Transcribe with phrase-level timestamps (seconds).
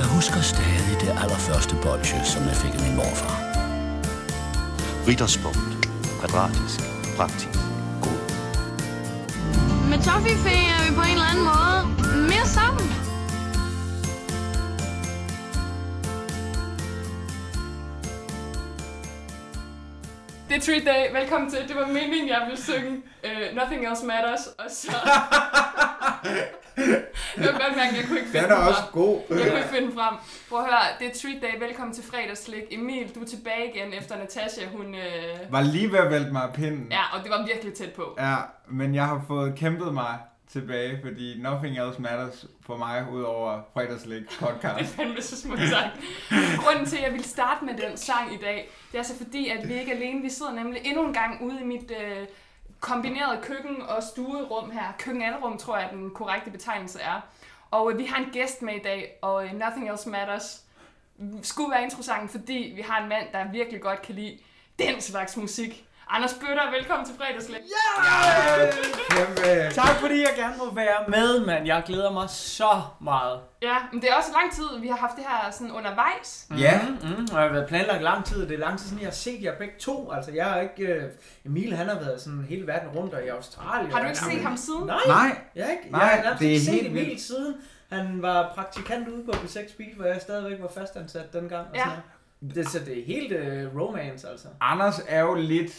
[0.00, 3.36] Jeg husker stadig det allerførste bolsje, som jeg fik af min morfar.
[5.08, 5.72] Ritterspunkt.
[6.20, 6.78] Kvadratisk.
[7.16, 7.58] Praktisk.
[8.04, 8.20] God.
[9.90, 11.80] Med Toffifee er vi på en eller anden måde
[12.32, 12.86] mere sammen.
[20.48, 21.20] Det er Treat Day.
[21.20, 21.68] Velkommen til.
[21.68, 22.92] Det var meningen, jeg ville synge
[23.28, 24.96] uh, Nothing Else Matters, og så...
[27.60, 28.92] kan godt mærke, jeg kunne ikke finde Den er også frem.
[28.92, 29.20] god.
[29.30, 30.14] Jeg kunne ikke finde frem.
[30.48, 31.66] Prøv at høre, det er Treat Day.
[31.66, 32.62] Velkommen til fredagsslik.
[32.70, 34.66] Emil, du er tilbage igen efter Natasha.
[34.76, 35.52] Hun, øh...
[35.52, 36.86] Var lige ved at vælte mig af pinden.
[36.90, 38.14] Ja, og det var virkelig tæt på.
[38.18, 38.36] ja.
[38.68, 40.18] men jeg har fået kæmpet mig
[40.52, 44.94] tilbage, fordi nothing else matters for mig, udover fredagslæg Det er podcast.
[44.94, 45.90] fandme så smukt sagt.
[46.64, 49.48] Grunden til, at jeg vil starte med den sang i dag, det er så fordi,
[49.48, 50.22] at vi ikke er alene.
[50.22, 52.26] Vi sidder nemlig endnu en gang ude i mit øh,
[52.80, 54.82] kombinerede køkken- og stuerum her.
[54.98, 57.20] Køkkenalrum, tror jeg, den korrekte betegnelse er.
[57.70, 60.64] Og øh, vi har en gæst med i dag, og øh, Nothing Else Matters
[61.42, 64.38] skulle være interessant, fordi vi har en mand, der virkelig godt kan lide
[64.78, 65.86] den slags musik.
[66.12, 67.60] Anders Bøtter, velkommen til fredagslæg.
[69.10, 69.74] Kæmpe.
[69.74, 71.66] Tak fordi jeg gerne må være med, mand.
[71.66, 73.40] Jeg glæder mig så meget.
[73.62, 76.46] Ja, men det er også lang tid, vi har haft det her sådan undervejs.
[76.58, 79.00] Ja, Mm, mm, og jeg har været planlagt lang tid, det er lang tid siden,
[79.00, 80.12] jeg har set jer begge to.
[80.12, 80.96] Altså, jeg har ikke...
[80.96, 83.92] Uh, Emil, han har været sådan hele verden rundt, og i Australien.
[83.92, 84.86] Har du ikke set ham siden?
[84.86, 85.38] Nej, nej.
[85.54, 85.90] jeg har ikke.
[85.90, 87.20] Nej, jeg har det er ikke set helt Emil vildt.
[87.20, 87.54] siden.
[87.92, 91.66] Han var praktikant ude på B6 Beat, hvor jeg stadigvæk var fastansat dengang.
[91.70, 91.80] Og Ja.
[91.82, 91.98] sådan
[92.42, 92.54] noget.
[92.54, 94.48] det, så det er helt uh, romance, altså.
[94.60, 95.72] Anders er jo lidt,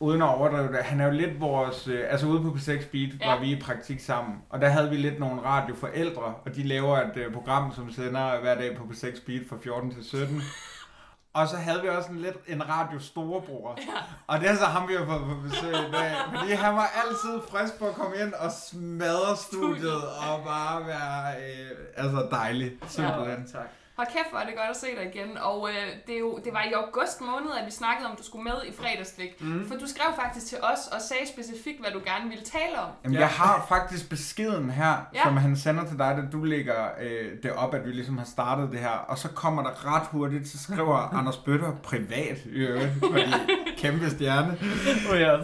[0.00, 3.10] uden at overdrive det, han er jo lidt vores, øh, altså ude på P6 Beat
[3.20, 3.30] Ja.
[3.30, 6.96] var vi i praktik sammen, og der havde vi lidt nogle radioforældre, og de laver
[6.98, 10.42] et øh, program, som sender hver dag på P6 Beat fra 14 til 17.
[11.32, 13.78] Og så havde vi også en lidt en radio storebror.
[13.78, 13.92] Ja.
[14.26, 16.12] Og det er så ham, vi har fået på besøg i dag.
[16.38, 21.34] Fordi han var altid frisk på at komme ind og smadre studiet og bare være
[21.36, 22.72] øh, altså dejlig.
[22.86, 23.46] Simpelthen.
[23.52, 23.68] tak.
[23.98, 25.30] Hold kæft, hvor er det godt at se dig igen.
[25.50, 28.18] Og øh, det, er jo, det var i august måned, at vi snakkede om, at
[28.18, 29.32] du skulle med i fredagslik.
[29.40, 29.68] Mm.
[29.68, 32.90] For du skrev faktisk til os og sagde specifikt, hvad du gerne ville tale om.
[33.04, 33.20] Jamen, Ja.
[33.20, 35.22] jeg har faktisk beskeden her, Ja.
[35.24, 38.24] som han sender til dig, da du lægger øh, det op, at vi ligesom har
[38.24, 38.96] startet det her.
[39.10, 43.22] Og så kommer der ret hurtigt, så skriver Anders Bøtter privat, øvrigt, fordi
[43.82, 44.58] kæmpe stjerne.
[45.12, 45.36] Oh, ja.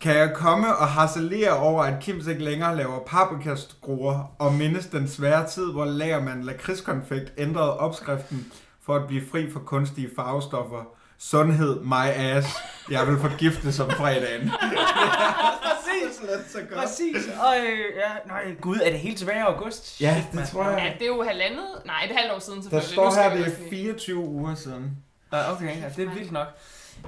[0.00, 5.08] Kan jeg komme og harcelere over, at Kims ikke længere laver paprikaskruer, og mindes den
[5.08, 8.52] svære tid, hvor lagermand lakridskonfekt ændrede opskriften
[8.82, 10.84] for at blive fri for kunstige farvestoffer?
[11.18, 12.48] Sundhed, my ass.
[12.90, 14.50] Jeg vil forgifte som fredagen.
[15.66, 16.20] Præcis.
[16.52, 16.80] Så godt.
[16.80, 17.16] Præcis.
[17.40, 20.00] Og øh, ja, nej, gud, er det helt tilbage i august?
[20.00, 20.78] Ja, det tror jeg.
[20.78, 21.66] Ja, det er jo halvandet...
[21.86, 22.92] Nej, det er halvt år siden Der selvfølgelig.
[22.92, 24.96] står Nu skal her, vi det også er lige- 24 uger siden.
[25.32, 26.46] Ja, okay, ja, det er vildt nok.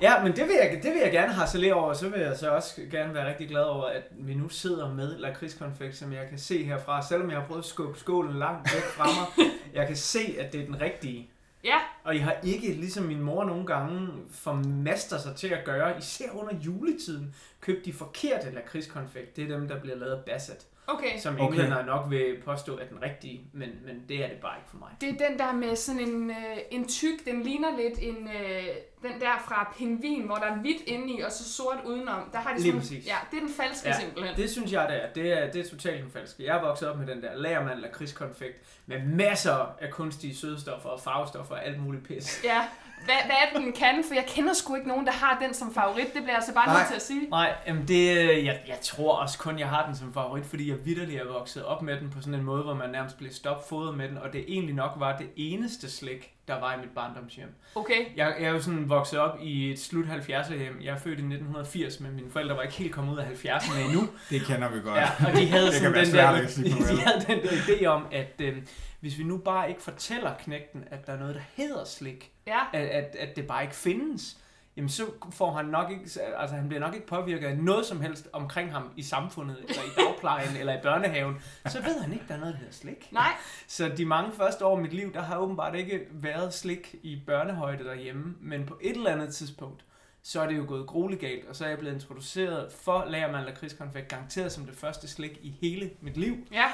[0.01, 2.37] Ja, men det vil, jeg, det vil jeg gerne harcelere over, og så vil jeg
[2.37, 6.29] så også gerne være rigtig glad over, at vi nu sidder med lakridskonfekt, som jeg
[6.29, 9.47] kan se herfra, selvom jeg har prøvet at skubbe skålen langt væk fra mig.
[9.75, 11.31] Jeg kan se, at det er den rigtige.
[11.65, 15.99] Ja, Og jeg har ikke, ligesom min mor nogle gange formaster sig til at gøre,
[15.99, 19.37] især under juletiden, købt de forkerte lakridskonfekt.
[19.37, 21.19] Det er dem, der bliver lavet af Bassett, okay.
[21.19, 21.45] som Okay.
[21.45, 24.79] englænder nok vil påstå er den rigtige, men, men det er det bare ikke for
[24.79, 24.89] mig.
[25.01, 26.37] Det er den der med sådan en, øh,
[26.71, 28.65] en tyk, den ligner lidt en, øh,
[29.03, 32.29] den der fra pingvin, hvor der er hvidt inde i, og så sort udenom.
[32.33, 32.99] Der har de Lige sådan.
[32.99, 34.37] Ja, det er den falske Ja, simpelthen.
[34.37, 35.09] Det synes jeg, det er.
[35.13, 36.45] Det er, det er totalt den falske.
[36.45, 41.01] Jeg er vokset op med den der lagermand lakridskonfekt med masser af kunstige sødestoffer og
[41.01, 42.41] farvestoffer og alt muligt pis.
[42.45, 42.61] Ja,
[43.05, 44.05] hvad, hvad er det, den kan?
[44.09, 46.05] For jeg kender sgu ikke nogen, der har den som favorit.
[46.05, 47.29] Det bliver jeg altså bare nødt til at sige.
[47.31, 50.71] Nej, jamen det, øh, jeg, jeg tror også kun, jeg har den som favorit, fordi
[50.71, 53.31] jeg vidderligt er vokset op med den på sådan en måde, hvor man nærmest blev
[53.33, 56.91] stopfodret med den, og det egentlig nok var det eneste slik, der var i mit
[56.91, 57.49] barndomshjem.
[57.75, 58.17] Okay.
[58.17, 60.81] Jeg, jeg er jo sådan vokset op i et slut 70'er hjem.
[60.83, 63.79] Jeg er født i 1980, men mine forældre var ikke helt kommet ud af 70'erne
[63.79, 64.09] endnu.
[64.31, 64.97] Det kender vi godt.
[64.97, 66.33] Ja, og de havde sådan den der,
[66.93, 68.57] de havde den der idé om, at øh,
[69.01, 72.59] hvis vi nu bare ikke fortæller knægten, at der er noget, der hedder slik, Ja,
[72.73, 74.37] at, at, at det bare ikke findes,
[74.77, 78.01] jamen så får han nok ikke, altså han bliver nok ikke påvirket af noget som
[78.01, 81.37] helst omkring ham i samfundet, eller i dagplejen, eller i børnehaven,
[81.67, 83.09] så ved han ikke, der er noget, der hedder slik.
[83.13, 83.33] nej.
[83.67, 87.23] Så de mange første år af mit liv, der har åbenbart ikke været slik i
[87.27, 89.85] børnehøjde derhjemme, men på et eller andet tidspunkt,
[90.23, 93.45] så er det jo gået grueligt galt, og så er jeg blevet introduceret for lagermand
[93.45, 96.67] lakridskonfekt, garanteret som det første slik i hele mit liv, Ja,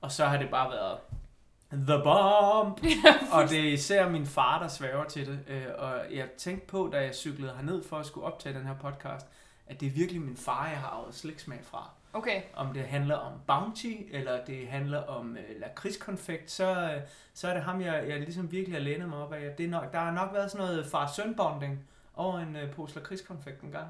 [0.00, 0.98] og så har det bare været
[1.72, 2.80] the bomb,
[3.32, 6.90] og det er især min far, der sværger til det, øh, og jeg tænkte på,
[6.92, 9.26] da jeg cyklede herned for at skulle optage den her podcast,
[9.66, 11.90] at det er virkelig min far, jeg har arvet sliksmag fra.
[12.12, 12.42] okay.
[12.54, 17.00] Om det handler om Bounty, eller det handler om øh, lakridskonfekt, så, øh,
[17.34, 19.54] så er det ham, jeg, jeg ligesom virkelig har lænet mig op af.
[19.58, 21.78] Det er nok, der har nok været sådan noget far-søn bonding
[22.14, 23.86] over en øh, pose lakridskonfekt en gang.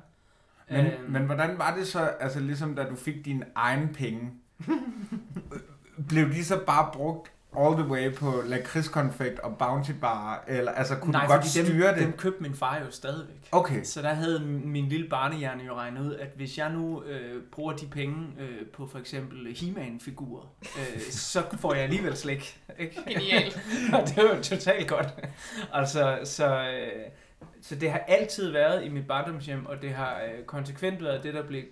[0.70, 4.30] Men, Øhm, men hvordan var det så, altså ligesom da du fik dine egne penge,
[6.08, 10.44] blev de så bare brugt all the way på lakridskonfekt og Bounty Bar?
[10.48, 11.98] Eller, altså, kunne Nej, du godt fordi dem, styre det?
[11.98, 13.48] dem købte min far jo stadigvæk.
[13.52, 13.84] Okay.
[13.84, 17.72] Så der havde min lille barnehjerne jo regnet ud, at hvis jeg nu øh, bruger
[17.72, 22.60] de penge øh, på for eksempel He-Man-figurer, øh, så får jeg alligevel slik.
[22.78, 23.02] Ikke?
[23.08, 23.60] Genialt.
[23.94, 25.08] Og det var jo totalt godt.
[25.72, 27.02] Altså, så, øh,
[27.62, 31.34] så det har altid været i mit barndomshjem, og det har øh, konsekvent været det,
[31.34, 31.62] der blev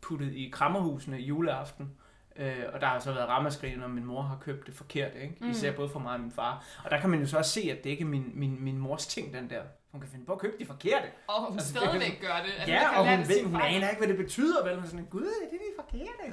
[0.00, 1.90] puttet i krammerhusene juleaften.
[2.38, 5.36] Øh, og der har så været ramaskrig, når min mor har købt det forkert, ikke?
[5.40, 5.50] Mm.
[5.50, 6.64] Især både for mig og min far.
[6.84, 8.78] Og der kan man jo så også se, at det ikke er min, min, min
[8.78, 9.62] mors ting, den der.
[9.92, 11.06] Hun kan finde på at købe de forkerte.
[11.26, 12.52] Og hun Altså, det- stadigvæk gør det.
[12.58, 14.74] Altså, Ja, og hun, det ved, hun aner ikke, hvad det betyder, vel?
[14.74, 16.24] Hun er sådan, gud, det er de forkerte.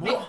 [0.00, 0.28] Mor!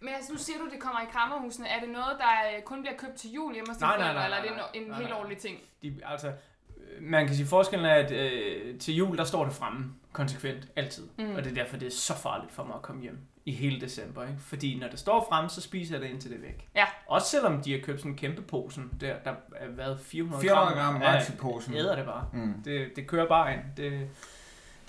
[0.00, 1.68] Men altså, nu siger du, det kommer i krammerhusene.
[1.68, 4.24] Er det noget, der øh, kun bliver købt til jul hjemme hos Nej, nej, nej,
[4.24, 5.58] eller er det en, en nej, helt årlig ting?
[5.82, 9.52] De, altså, øh, man kan sige, forskellen er, at øh, til jul, der står det
[9.54, 11.08] fremme konsekvent, altid.
[11.18, 11.34] Mm.
[11.34, 13.80] Og det er derfor, det er så farligt for mig at komme hjem i hele
[13.80, 14.22] december.
[14.22, 14.40] Ikke?
[14.40, 16.68] Fordi når det står fremme, så spiser jeg det indtil det er væk.
[16.76, 16.84] Ja.
[17.06, 20.80] Også selvom de har købt sådan en kæmpe posen, der, der er været 400, 400
[20.80, 21.74] gram i posen.
[21.74, 22.28] Æder det bare.
[22.32, 22.62] Mm.
[22.64, 23.60] Det, det kører bare ind.
[23.76, 24.08] Det,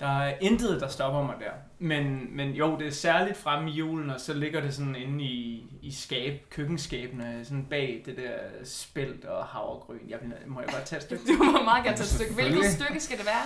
[0.00, 1.52] der er intet, der stopper mig der.
[1.80, 5.24] Men, men jo, det er særligt fremme i julen, og så ligger det sådan inde
[5.24, 8.30] i, i skab, køkkenskabene, sådan bag det der
[8.64, 9.98] spelt og havregryn.
[10.08, 11.22] Jeg, vil- må jeg godt tage et stykke?
[11.38, 12.34] Du må meget gerne tage et stykke.
[12.34, 13.42] Hvilket stykke skal det være?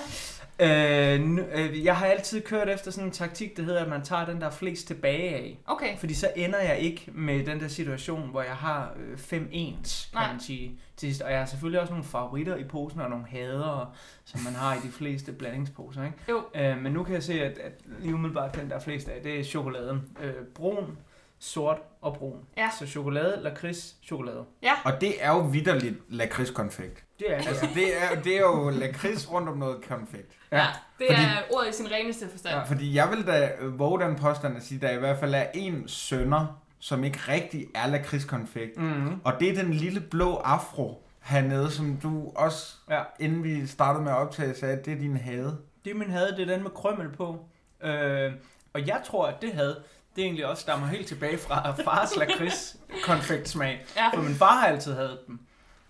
[1.14, 4.02] Øh, nu, øh, jeg har altid kørt efter sådan en taktik, der hedder, at man
[4.04, 5.58] tager den, der er flest tilbage af.
[5.66, 5.98] Okay.
[5.98, 10.08] Fordi så ender jeg ikke med den der situation, hvor jeg har øh, fem ens,
[10.12, 10.32] kan Nej.
[10.32, 11.22] man sige, til sidst.
[11.22, 13.94] Og jeg har selvfølgelig også nogle favoritter i posen, og nogle hader,
[14.24, 16.04] som man har i de fleste blandingsposer.
[16.04, 16.16] Ikke?
[16.28, 16.42] Jo.
[16.54, 19.22] Øh, men nu kan jeg se, at, at lige umiddelbart den, der er flest af,
[19.22, 20.02] det er chokoladen.
[20.22, 20.98] Øh, brun,
[21.38, 22.38] sort og brun.
[22.56, 22.68] Ja.
[22.78, 24.44] Så chokolade, lakrids, chokolade.
[24.84, 27.04] Og det er jo vidderligt lakridskonfekt.
[27.18, 27.46] Det er det.
[27.48, 30.32] Altså, det er, det er jo lakrids rundt om noget konfekt.
[30.52, 30.66] Ja,
[30.98, 32.54] det Fordi- er ordet i sin reneste forstand.
[32.54, 32.62] Ja.
[32.62, 35.44] Fordi jeg vil da våge den påstand at sige, at der i hvert fald er
[35.54, 38.78] en sønder, som ikke rigtig er lakridskonfekt.
[38.78, 39.20] Mm-hmm.
[39.24, 43.02] Og det er den lille blå afro hernede, som du også, Ja.
[43.20, 45.58] inden vi startede med at optage, sagde, at det er din hade.
[45.84, 47.44] Det min havde, det er den med krømmel på.
[47.82, 48.32] Øh,
[48.72, 49.82] og jeg tror, at det havde,
[50.16, 53.84] det egentlig også stammer helt tilbage fra fars lakrids konfektsmag.
[53.96, 54.08] Ja.
[54.14, 55.40] For min far har altid havde dem.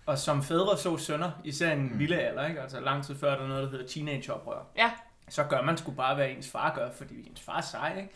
[0.05, 1.97] Og som fædre så sønner, især i en Mm.
[1.97, 2.61] lille alder, ikke?
[2.61, 4.65] altså lang tid før, der er noget, der hedder teenageoprør.
[4.77, 4.91] Ja.
[5.29, 8.09] Så gør man sgu bare, hvad ens far gør, fordi ens far er sej, ikke?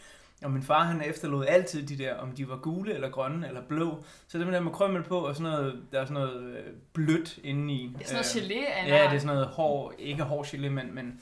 [0.44, 3.62] Og min far, han efterlod altid de der, om de var gule, eller grønne, eller
[3.62, 4.04] blå.
[4.28, 6.64] Så dem der med krømmel på, og sådan noget, der er sådan noget øh,
[6.94, 7.94] blødt indeni.
[7.98, 10.46] Det er sådan noget gelé af en Ja, det er sådan noget hård, ikke hård
[10.46, 11.14] gelé, men, men øh,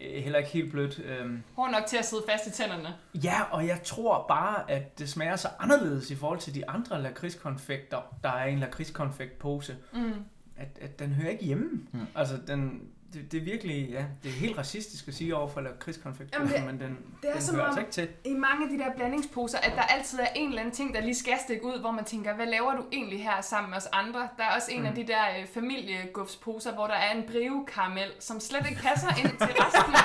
[0.00, 0.98] heller ikke helt blødt.
[1.04, 1.42] Øhm.
[1.56, 2.94] Hård nok til at sidde fast i tænderne.
[3.14, 7.02] Ja, og jeg tror bare, at det smager så anderledes i forhold til de andre
[7.02, 10.12] lakridskonfekter, der er en lakridskonfektpose, Mm.
[10.56, 11.68] at, at den hører ikke hjemme.
[11.92, 12.00] Mm.
[12.14, 12.82] Altså, den,
[13.14, 16.66] det, det er virkelig, ja, det er helt racistisk at sige over for lakridskonfektposen, Jamen,
[16.68, 17.92] det- men den, det er den som hører om- altså ikke
[18.24, 18.30] til.
[18.32, 21.00] I mange af de der blandingsposer, at der altid er en eller anden ting, der
[21.00, 23.86] lige skal stikke ud, hvor man tænker, hvad laver du egentlig her sammen med os
[23.92, 24.28] andre?
[24.36, 24.86] Der er også en mm.
[24.86, 29.28] af de der øh, familiegufsposer, hvor der er en brivekaramel, som slet ikke passer ind
[29.38, 29.94] til resten.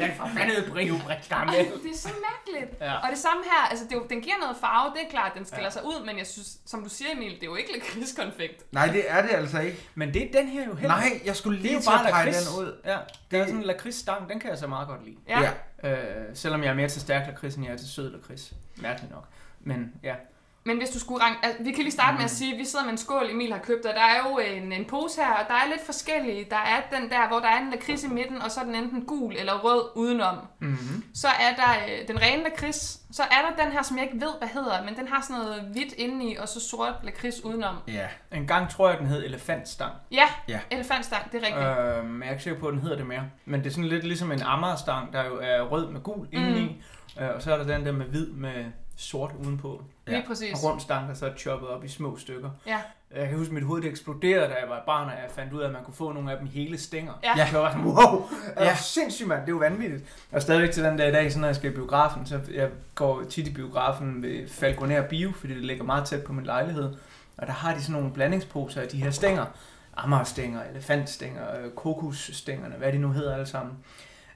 [0.00, 1.54] Den forbandede brivbrætgammel.
[1.56, 2.80] det er så mærkeligt.
[2.80, 2.94] Ja.
[2.94, 5.44] Og det samme her, altså det jo, den giver noget farve, det er klart, den
[5.44, 5.70] skiller Ja.
[5.70, 8.64] sig ud, men jeg synes, som du siger Emil, det er jo ikke lakridskonfekt.
[8.72, 9.78] Nej, det er det altså ikke.
[9.94, 12.46] Men det er den her jo heller Nej, jeg skulle Det er jo bare lakrids.
[12.46, 12.80] den ud.
[12.84, 12.98] Ja,
[13.30, 15.16] det er sådan en lakridsstang, den kan jeg så meget godt lide.
[15.28, 15.52] Ja.
[15.82, 15.90] Ja.
[15.90, 18.52] Øh, selvom jeg er mere til stærk lakrids, end jeg er til sød lakrids.
[18.76, 19.28] Mærkeligt nok.
[19.60, 20.14] Men ja.
[20.66, 22.64] Men hvis du skulle ranke, altså, vi kan lige starte med at sige, at vi
[22.64, 25.32] sidder med en skål, Emil har købt, og der er jo en, en pose her,
[25.32, 26.46] og der er lidt forskellige.
[26.50, 28.74] Der er den der, hvor der er en lakrids i midten, og så er den
[28.74, 30.36] enten gul eller rød udenom.
[30.60, 31.04] Mm-hmm.
[31.14, 33.00] Så er der øh, den rene lakrids.
[33.12, 35.42] Så er der den her, som jeg ikke ved, hvad hedder, men den har sådan
[35.42, 37.76] noget hvidt indeni, og så sort lakrids udenom.
[37.88, 38.06] Ja.
[38.32, 39.92] En gang tror jeg, den hed elefantstang.
[40.12, 40.60] Ja, Ja.
[40.70, 41.98] elefantstang, det er rigtigt.
[41.98, 43.22] Øh, men jeg er ikke sikker på, at den hedder det mere.
[43.44, 46.82] Men det er sådan lidt ligesom en Amagerstang, der jo er rød med gul indeni.
[47.20, 48.64] Øh, og så er der den der med hvid med
[48.96, 49.82] sort udenpå.
[50.06, 50.26] Lige ja.
[50.26, 50.52] præcis.
[50.52, 52.50] Og rund stang, der så er choppet op i små stykker.
[52.66, 52.78] Ja.
[53.16, 55.52] Jeg kan huske, at mit hoved det eksploderede, da jeg var barn, og jeg fandt
[55.52, 57.12] ud af, at man kunne få nogle af dem hele stænger.
[57.24, 57.34] Ja.
[57.36, 58.64] Jeg var sådan, wow, Ja.
[58.64, 58.76] ja.
[58.76, 60.04] sindssygt mand, det er jo vanvittigt.
[60.32, 62.70] Og stadigvæk til den dag i dag, så når jeg skal i biografen, så jeg
[62.94, 66.94] går tit i biografen ved Falconer Bio, fordi det ligger meget tæt på min lejlighed.
[67.36, 69.46] Og der har de sådan nogle blandingsposer af de her stænger.
[69.96, 73.74] Amagerstænger, elefantstænger, øh, kokosstængerne, hvad de nu hedder alle sammen.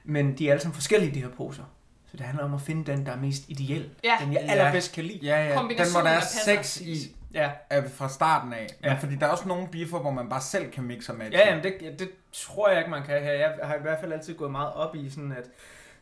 [0.03, 1.63] Men de er alle sammen forskellige, de her poser.
[2.11, 3.89] Så det handler om at finde den, der er mest ideel.
[4.03, 4.17] Ja.
[4.21, 5.19] Den, jeg allerbedst kan lide.
[5.23, 5.49] Ja, ja.
[5.49, 8.67] Den, hvor der er sex i Ja, er fra starten af.
[8.83, 8.89] Ja.
[8.89, 11.39] Men fordi der er også nogle biffer, hvor man bare selv kan mixe og matche.
[11.39, 13.31] Ja, jamen det, ja, det tror jeg ikke, man kan her.
[13.31, 15.49] Jeg har i hvert fald altid gået meget op i sådan, at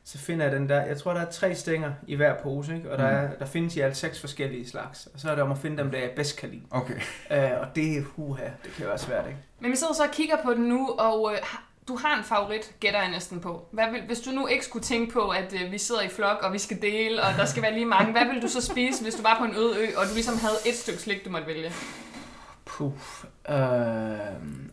[0.04, 2.92] så finder jeg den der, jeg tror, der er tre stænger i hver pose, ikke?
[2.92, 5.08] og der, er, der findes i alt seks forskellige slags.
[5.14, 6.62] Og så er det om at finde dem, der jeg bedst kan lide.
[6.72, 6.96] Okay.
[7.32, 9.40] Uh, og det er huha, det kan være svært, ikke?
[9.60, 11.38] Men vi sidder så og kigger på den nu, og øh,
[11.88, 13.68] du har en favorit, gætter jeg næsten på.
[13.72, 16.38] Hvad vil, hvis du nu ikke skulle tænke på, at øh, vi sidder i flok,
[16.42, 19.04] og vi skal dele, og der skal være lige mange, hvad vil du så spise,
[19.04, 21.30] hvis du var på en øde ø, og du ligesom havde et stykke slik, du
[21.30, 21.74] måtte vælge?
[22.66, 22.92] Puh.
[23.50, 23.56] Øh,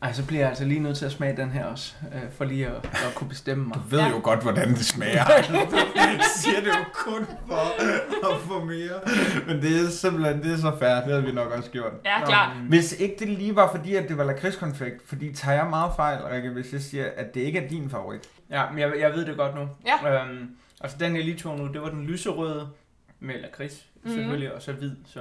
[0.03, 2.45] ej, så bliver jeg altså lige nødt til at smage den her også, øh, for
[2.45, 3.75] lige at, at kunne bestemme mig.
[3.75, 4.09] Du ved Ja.
[4.09, 5.25] jo godt, hvordan det smager.
[6.15, 9.01] Du siger det jo kun for at få mere.
[9.47, 10.95] Men det er simpelthen det er så fair.
[10.95, 11.93] Det havde vi nok også gjort.
[12.05, 12.57] Ja, klart.
[12.57, 16.19] Hvis ikke det lige var fordi, at det var lakridskonfekt, fordi tager jeg meget fejl,
[16.23, 18.21] Rikke, hvis jeg siger, at det ikke er din favorit.
[18.51, 19.69] Ja, men jeg, jeg ved det godt nu.
[20.05, 20.23] Ja.
[20.25, 20.51] Øhm,
[20.81, 22.69] altså den jeg lige tog nu, det var den lyserøde
[23.21, 24.15] med lakrids, Mhm.
[24.15, 24.91] selvfølgelig, og så hvid.
[25.07, 25.21] Så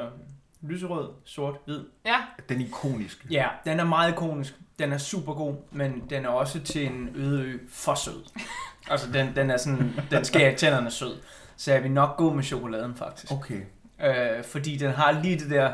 [0.63, 1.84] lyserød, sort, hvid.
[2.05, 2.15] Ja,
[2.50, 3.22] Den ikoniske.
[3.32, 4.53] Ja, den er meget ikonisk.
[4.79, 8.24] Den er super god, men den er også til en øde ø for sød.
[8.91, 11.17] altså den, den er sådan, den skærer i tænderne sød.
[11.58, 13.32] Så jeg vil nok gå med chokoladen faktisk.
[13.32, 13.62] Okay.
[14.03, 15.74] Øh, fordi den har lige det der...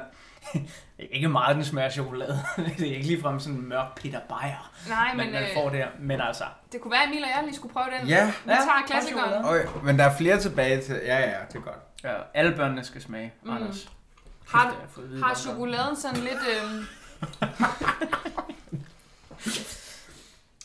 [0.53, 0.59] Er
[1.11, 2.39] ikke meget, den smager af chokolade.
[2.77, 5.87] det er ikke ligefrem sådan en mørk Peter Bayer, nej, men man øh, får der.
[5.99, 8.07] Men altså, det kunne være, at Emil og jeg lige skulle prøve den.
[8.07, 8.25] Ja.
[8.25, 9.45] Vi Ja, tager klassikeren.
[9.45, 10.95] Okay, men der er flere tilbage til...
[11.05, 11.75] Ja, ja, det er godt.
[12.03, 13.49] ja, alle børnene skal smage, mm.
[13.49, 13.89] Anders.
[14.49, 16.39] Har- Kæft, Har chokoladen sådan lidt...
[16.49, 16.83] Øh...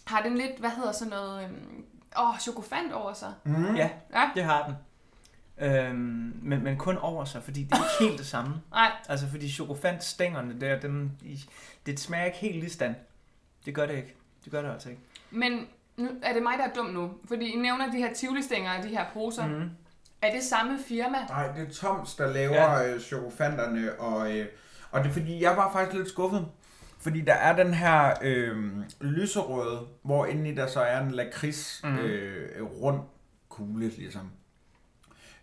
[0.07, 1.45] har den lidt, hvad hedder sådan noget...
[1.45, 1.50] Øh...
[2.19, 3.33] Åh, oh, chokofant over sig.
[3.45, 3.75] Mm.
[3.76, 4.75] Ja, Ja, det har den.
[5.59, 8.55] Øhm, men, men kun over sig, fordi det er ikke helt det samme.
[8.71, 8.91] nej.
[9.09, 11.45] Altså, fordi chokofantstængerne der, dem, i-
[11.87, 12.95] det smager ikke helt lige stand.
[13.67, 14.14] Det gør det ikke.
[14.45, 15.00] Det gør det altså ikke.
[15.31, 17.12] Men nu er det mig, der er dum nu.
[17.29, 19.47] Fordi I nævner de her tivoli-stænger og de her poser.
[19.47, 19.71] Mm.
[20.25, 21.16] Er det samme firma?
[21.28, 22.93] Nej, det er Toms, der laver Ja.
[22.95, 24.47] øh, chokofanterne, og, øh,
[24.90, 26.47] og det er fordi, jeg var faktisk lidt skuffet.
[27.00, 28.57] Fordi der er den her øh,
[29.00, 31.99] lyserøde, hvor indeni der så er en lakrids mm.
[31.99, 33.00] øh, rund
[33.49, 34.31] kugle, ligesom.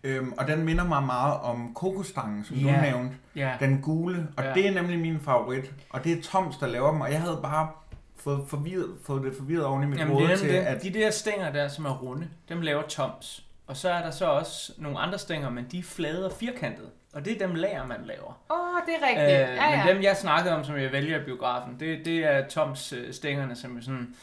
[0.03, 2.75] Øhm, og den minder mig meget om kokostangen, som Ja.
[2.75, 3.15] du nævnte.
[3.35, 3.53] Ja.
[3.59, 4.53] Den gule, og ja.
[4.53, 5.71] det er nemlig min favorit.
[5.89, 7.69] Og det er Toms, der laver dem, og jeg havde bare
[8.17, 10.55] fået, forvirret, fået det forvirret oven i mit hoved til, det.
[10.55, 10.83] at...
[10.83, 13.45] De der stænger der, som er runde, dem laver Toms.
[13.71, 16.89] Og så er der så også nogle andre stænger, men de er flade og firkantede.
[17.13, 18.41] Og det er dem lager, man laver.
[18.51, 19.49] Åh, oh, det er rigtigt.
[19.49, 19.85] Øh, ja, ja.
[19.85, 23.13] Men dem, jeg snakkede om, som jeg vælger i biografen, det, det er Toms øh,
[23.13, 24.15] stængerne, som er sådan,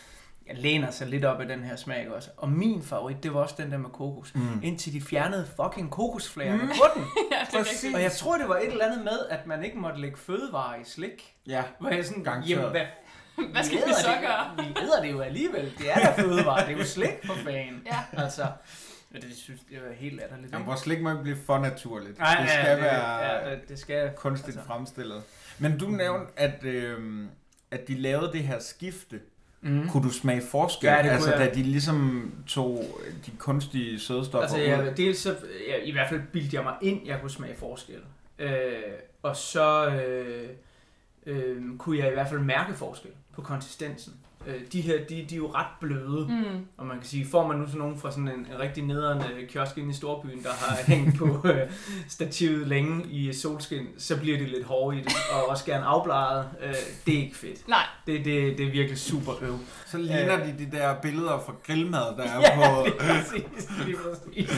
[0.49, 2.31] jeg læner sig lidt op af den her smag også.
[2.37, 4.35] Og min favorit, det var også den der med kokos.
[4.35, 4.61] Mm.
[4.63, 6.69] Indtil de fjernede fucking kokosflagerne Mm.
[6.69, 7.05] på den.
[7.33, 7.95] ja, det rigtigt.
[7.95, 10.75] Og jeg tror, det var et eller andet med, at man ikke måtte lægge fødevarer
[10.81, 11.35] i slik.
[11.47, 12.51] Ja, Hvor jeg sådan, Garanteret.
[12.59, 12.83] jamen, hvad,
[13.53, 14.65] Hvad skal vi æder så det, gøre?
[14.67, 15.73] Vi æder det jo alligevel.
[15.79, 16.67] Det er da fødevarer.
[16.67, 17.83] Det er jo slik for fanden.
[17.87, 18.23] Ja.
[18.23, 18.47] Altså,
[19.15, 20.53] ja, det synes jeg er helt latterligt.
[20.53, 22.19] Jamen, vores slik må ikke blive for naturligt.
[22.19, 24.11] Nej, det skal ja, være Ja, det, det skal...
[24.17, 24.67] kunstigt altså.
[24.73, 25.23] fremstillet.
[25.59, 27.25] Men du nævnte, at, øh,
[27.71, 29.21] at de lavede det her skifte.
[29.61, 29.89] Mm.
[29.89, 30.89] Kunne du smage forskel?
[30.89, 31.39] Ja, det altså, jeg.
[31.39, 34.63] da de ligesom tog de kunstige sødestoffer Altså, ud.
[34.63, 35.37] jeg, dels så,
[35.69, 38.01] jeg, i hvert fald bildte jeg mig ind, jeg kunne smage forskel.
[38.39, 38.51] Øh,
[39.23, 40.49] og så øh,
[41.27, 44.15] øh, kunne jeg i hvert fald mærke forskel på konsistensen.
[44.49, 46.27] Øh, de her, de, de er jo ret bløde.
[46.29, 46.67] Mm.
[46.77, 49.19] Og man kan sige, får man nu sådan nogen fra sådan en, en rigtig nederen
[49.19, 51.59] øh, kiosk inde i Storbyen, der har hængt på øh,
[52.09, 56.45] stativet længe i solskin, så bliver det lidt hårdt i det, og også gerne afbladet.
[56.63, 56.75] Øh,
[57.07, 57.69] det er ikke fedt.
[57.69, 59.59] Nej, Det, det, det er virkelig super øv.
[59.87, 60.47] Så ligner Øh.
[60.47, 62.85] de de der billeder fra grillmad, der er Ja, på...
[62.85, 63.69] lige præcis.
[63.87, 64.51] Lige præcis.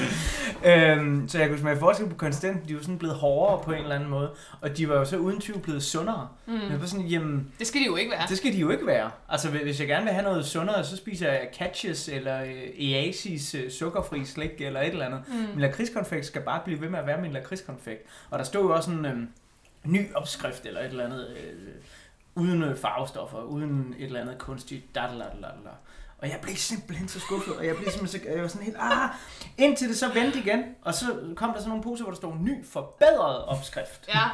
[0.64, 2.68] øhm, så jeg kunne smage forskel på konsistensen.
[2.68, 4.30] De var sådan blevet hårdere på en eller anden måde.
[4.61, 6.28] Og de var jo så uden tvivl blevet sundere.
[6.47, 6.52] Mm.
[6.52, 6.61] mm.
[6.70, 8.26] Jeg var sådan, jamen, det skal de jo ikke være.
[8.28, 9.11] det skal de jo ikke være.
[9.28, 13.54] Altså, hvis jeg gerne vil have noget sundere, så spiser jeg Catches eller øh, Easis
[13.54, 15.22] øh, sukkerfri slik eller et eller andet.
[15.28, 15.34] Mm.
[15.34, 18.02] Min lakridskonfekt skal bare blive ved med at være min lakridskonfekt.
[18.30, 19.18] Og der stod jo også en øh,
[19.84, 21.75] ny opskrift eller et eller andet, øh,
[22.34, 25.72] uden øh, farvestoffer, uden et eller andet kunstigt, daddeladdeladdelad.
[26.18, 28.76] Og jeg blev simpelthen så skuffet, og jeg blev simpelthen så, jeg var sådan helt,
[28.80, 29.10] ah,
[29.58, 31.06] indtil det så vendte igen, og så
[31.37, 34.08] kom der sådan nogle poser, hvor der stod ny forbedret opskrift.
[34.08, 34.25] Ja,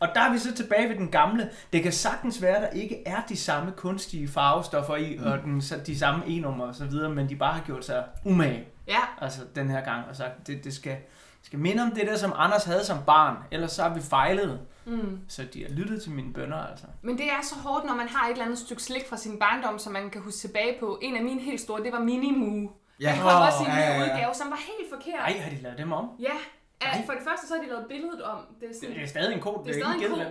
[0.00, 1.50] Og der er vi så tilbage ved den gamle.
[1.72, 5.26] Det kan sagtens være, at der ikke er de samme kunstige farvestoffer i, mm.
[5.26, 8.64] og den, de samme e-nummer og så videre, men de bare har gjort sig umage,
[8.88, 9.00] ja.
[9.20, 10.96] altså den her gang, og sagt, det, det skal,
[11.42, 14.60] skal minde om det der, som Anders havde som barn, ellers så har vi fejlet.
[14.84, 15.20] Mm.
[15.28, 16.86] Så de har lyttet til mine bønder, altså.
[17.02, 19.38] Men det er så hårdt, når man har et eller andet stykke slik fra sin
[19.38, 20.98] barndom, som man kan huske tilbage på.
[21.02, 22.70] En af mine helt store, det var Mini Moo.
[23.00, 24.02] Ja, Der kom også en ja, ny ja, ja.
[24.02, 25.20] udgave, som var helt forkert.
[25.20, 26.10] Nej, har de lavet dem om?
[26.20, 26.36] Ja,
[26.84, 28.38] Uh, for det første så har de lavet billedet om.
[28.60, 30.26] Det er sådan, Det er stadig en kode, Det er stadig en en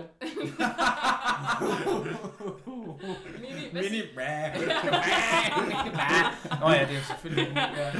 [3.40, 4.02] mini, Mini
[6.60, 7.92] Nå ja, det er selvfølgelig ja.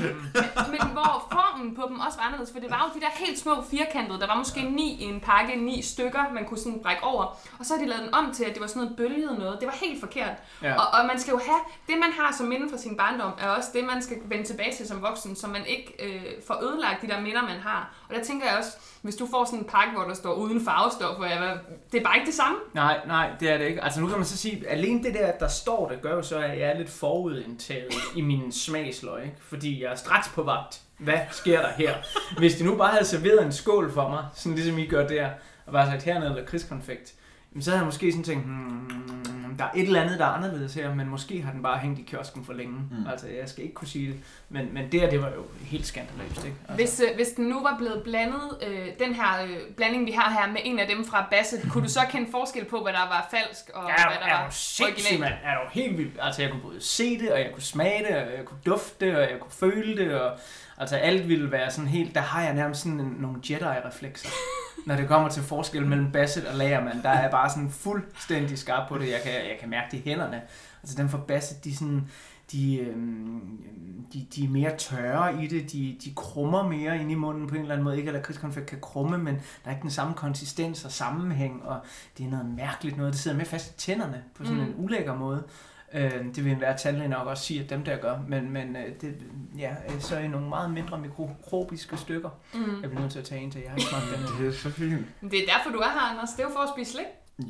[0.71, 3.39] men hvor formen på dem også var anderledes, for det var jo de der helt
[3.39, 7.05] små firkantede, der var måske ni i en pakke, ni stykker, man kunne sådan brække
[7.05, 7.25] over,
[7.59, 9.61] og så har de lavet den om til, at det var sådan noget bølget noget.
[9.61, 10.33] Det var helt forkert.
[10.63, 10.75] Ja.
[10.75, 13.49] Og, og man skal jo have, det man har som minde fra sin barndom, er
[13.49, 17.03] også det, man skal vende tilbage til som voksen, så man ikke øh, får ødelagt
[17.03, 17.95] de der minder, man har.
[18.09, 18.71] Og der tænker jeg også,
[19.03, 21.55] hvis du får sådan en pakke, hvor der står uden farvestoffer, ja,
[21.93, 22.59] det er bare ikke det samme.
[22.75, 23.85] Nej, nej, det er det ikke.
[23.85, 26.39] Altså nu kan man så sige, alene det der, der står det, gør jo så,
[26.39, 29.37] at jeg er lidt forudindtaget i min smagsløg, ikke?
[29.41, 30.81] Fordi jeg er straks på vagt.
[30.99, 31.95] Hvad sker der her?
[32.39, 35.31] Hvis de nu bare havde serveret en skål for mig, sådan ligesom I gør der,
[35.67, 37.15] og bare sagt hernede eller krigskonfekt,
[37.61, 40.75] så havde jeg måske sådan tænkt, hmm, der er et eller andet, der er anderledes
[40.75, 42.75] her, men måske har den bare hængt i kiosken for længe.
[42.91, 43.07] Mm.
[43.11, 44.17] Altså, jeg skal ikke kunne sige det.
[44.49, 46.57] Men, men det her, det var jo helt skandaløst, ikke?
[46.69, 46.75] Altså.
[46.75, 50.31] Hvis, øh, hvis den nu var blevet blandet, øh, den her øh, blanding, vi har
[50.33, 52.99] her, med en af dem fra Basset, kunne du så kende forskel på, hvad der
[53.09, 54.47] var falsk og Ja, hvad der er var
[54.83, 55.21] originalt?
[55.21, 55.35] mand.
[55.45, 56.19] Er du helt vildt.
[56.23, 59.07] Altså, jeg kunne både se det, og jeg kunne smage det, og jeg kunne dufte
[59.07, 60.39] det, og jeg kunne føle det, og
[60.79, 62.15] altså, alt ville være sådan helt...
[62.15, 64.29] Der har jeg nærmest sådan en, nogle Jedi-reflekser.
[64.87, 68.89] Når det kommer til forskel mellem Basset og Lagerman, der er bare sådan fuldstændig skarp
[68.89, 69.09] på det.
[69.11, 70.43] Jeg kan, jeg kan mærke det i hænderne.
[70.83, 72.09] Altså, dem fra Basset, de sådan...
[72.53, 73.59] De, øhm,
[74.13, 77.55] de, de er mere tørre i det, de, de krummer mere ind i munden på
[77.55, 77.97] en eller anden måde.
[77.99, 81.81] Ikke at lakridskonfekt kan krumme, men der er ikke den samme konsistens og sammenhæng, og
[82.19, 83.13] det er noget mærkeligt noget.
[83.13, 84.67] Det sidder mere fast i tænderne på sådan Mm.
[84.69, 85.43] en ulækker måde.
[85.95, 89.01] Øh, det vil enhver tandlæge nok også sige, at dem der gør, men, men øh,
[89.01, 89.17] det,
[89.59, 92.31] ja, øh, så i nogle meget mindre mikroskopiske stykker.
[92.55, 92.83] Mm.
[92.83, 94.39] Jeg bliver nødt til at tage en til, jeg har ikke smagt den.
[94.47, 95.07] Det er så fint.
[95.21, 96.31] Det er derfor, du er her, Anders.
[96.31, 97.07] Det er jo for at spise slik.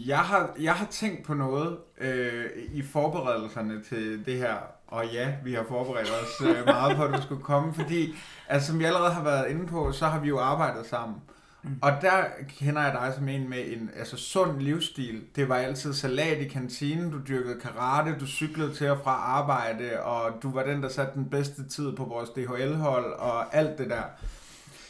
[0.07, 4.55] Jeg har, jeg har tænkt på noget øh, i forberedelserne til det her,
[4.87, 8.15] og ja, vi har forberedt os øh, meget på, at du skulle komme, fordi,
[8.49, 11.17] altså, som jeg allerede har været inde på, så har vi jo arbejdet sammen.
[11.17, 11.36] Mm.
[11.83, 12.25] Og der
[12.59, 15.25] kender jeg dig som en med en altså, sund livsstil.
[15.37, 20.03] Det var altid salat i kantinen, du dyrkede karate, du cyklede til og fra arbejde,
[20.03, 23.91] og du var den, der satte den bedste tid på vores DHL-hold, og alt det
[23.91, 24.03] der.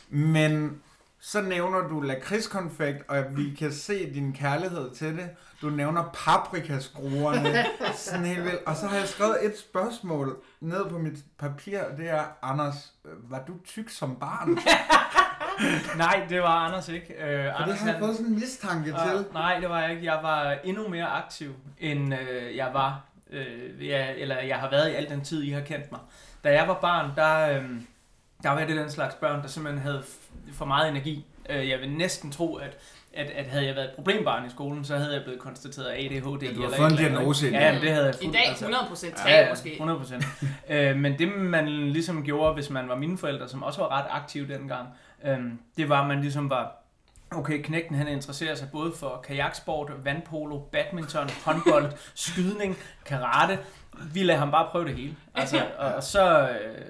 [0.09, 0.81] Men
[1.21, 5.31] så nævner du lakridskonfekt, og vi kan se din kærlighed til det.
[5.63, 7.65] Du nævner paprikaskruerne,
[7.97, 8.63] sådan helt vildt.
[8.67, 12.93] Og så har jeg skrevet et spørgsmål ned på mit papir, og det er, Anders,
[13.05, 14.59] øh, var du tyk som barn?
[15.97, 17.15] Nej, det var Anders ikke.
[17.25, 19.25] Øh, det Anders, har jeg fået sådan en mistanke Ah, til.
[19.33, 20.05] nej, det var jeg ikke.
[20.05, 24.91] Jeg var endnu mere aktiv, end øh, jeg var, øh, jeg, eller jeg har været
[24.91, 26.01] i al den tid, I har kendt mig.
[26.45, 27.65] Da jeg var barn, der, øh,
[28.43, 30.03] der var jeg det den slags børn, der simpelthen havde
[30.53, 31.25] for meget energi.
[31.51, 32.77] Øh, jeg vil næsten tro, at,
[33.15, 36.09] at, at havde jeg været et problembarn i skolen, så havde jeg blevet konstateret ADHD.
[36.13, 37.73] Ja, du har eller fået et en diagnose i Ja, dag.
[37.75, 38.67] men det havde jeg I fuldt, dag altså.
[38.67, 39.73] 100% tag Ja, ja, måske.
[39.73, 40.25] 100 procent.
[40.69, 44.07] øh, men det man ligesom gjorde, hvis man var mine forældre, som også var ret
[44.11, 44.89] aktive dengang,
[45.25, 45.39] øh,
[45.77, 46.77] det var, at man ligesom var,
[47.31, 53.59] okay, knægten han interesserer sig både for kajaksport, vandpolo, badminton, håndbold, skydning, karate.
[54.13, 55.17] Vi lader ham bare prøve det hele.
[55.35, 56.85] Altså, og, og så, øh,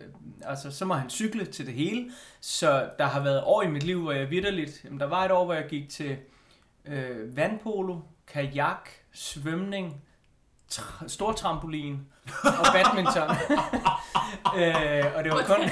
[0.45, 2.11] altså, så må han cykle til det hele.
[2.41, 5.31] Så der har været år i mit liv, hvor jeg vidderligt, jamen, der var et
[5.31, 6.17] år, hvor jeg gik til
[6.85, 10.03] øh, vandpolo, kajak, svømning,
[10.73, 12.01] tr- stor trampolin
[12.45, 13.31] og badminton.
[14.61, 15.71] øh, og det var kun...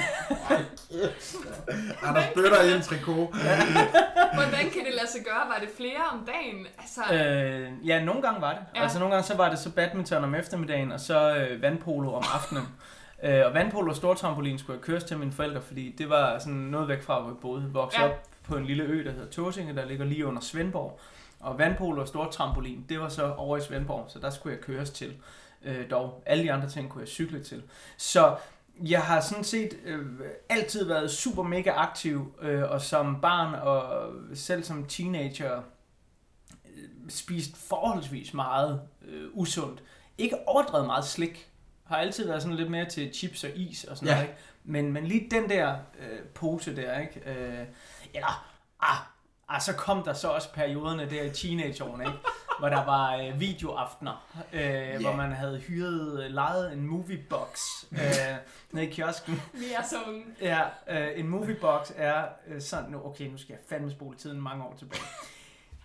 [2.03, 3.29] Anders bøtter i en trikot.
[4.33, 5.43] Hvordan kan det lade sig gøre?
[5.47, 6.67] Var det flere om dagen?
[6.79, 8.59] Altså, Øh, ja, nogle gange var det.
[8.75, 8.81] Ja.
[8.83, 12.23] Altså nogle gange så var det så badminton om eftermiddagen, og så øh, vandpolo om
[12.33, 12.63] aftenen.
[13.23, 16.53] øh, og vandpolo og stortrampolin skulle jeg køres til mine forældre, fordi det var sådan
[16.53, 17.69] noget væk fra, hvor jeg boede.
[17.73, 18.07] Voksede Ja.
[18.09, 18.13] ja.
[18.13, 20.99] op på en lille ø, der hedder Tåsinge, der ligger lige under Svendborg.
[21.45, 24.89] Og vandpolo og stortrampolin, det var så over i Svendborg, så der skulle jeg køres
[24.89, 25.17] til.
[25.63, 27.63] Øh, dog, alle de andre ting kunne jeg cykle til.
[27.97, 28.35] Så
[28.83, 30.05] jeg har sådan set øh,
[30.49, 35.61] altid været super mega aktiv, øh, og som barn og selv som teenager
[36.65, 39.83] øh, spist forholdsvis meget øh, usundt.
[40.17, 41.49] Ikke overdrevet meget slik.
[41.83, 44.13] Har altid været sådan lidt mere til chips og is og sådan Ja.
[44.13, 44.39] noget, ikke?
[44.63, 47.21] Men, men lige den der øh, pose der, ikke?
[47.29, 47.65] Øh,
[48.13, 48.47] eller,
[48.79, 48.97] ah,
[49.49, 52.17] ah, så kom der så også perioderne der i teenageårene, ikke?
[52.59, 55.01] hvor der var øh, videoaftener, øh, yeah.
[55.01, 57.59] hvor man havde hyret, øh, lejet en moviebox
[57.91, 57.99] øh,
[58.71, 59.41] nede i kiosken.
[59.53, 60.23] vi er så unge.
[60.41, 64.41] Ja, øh, en moviebox er øh, sådan, nu, okay, nu skal jeg fandme spole tiden
[64.41, 65.01] mange år tilbage.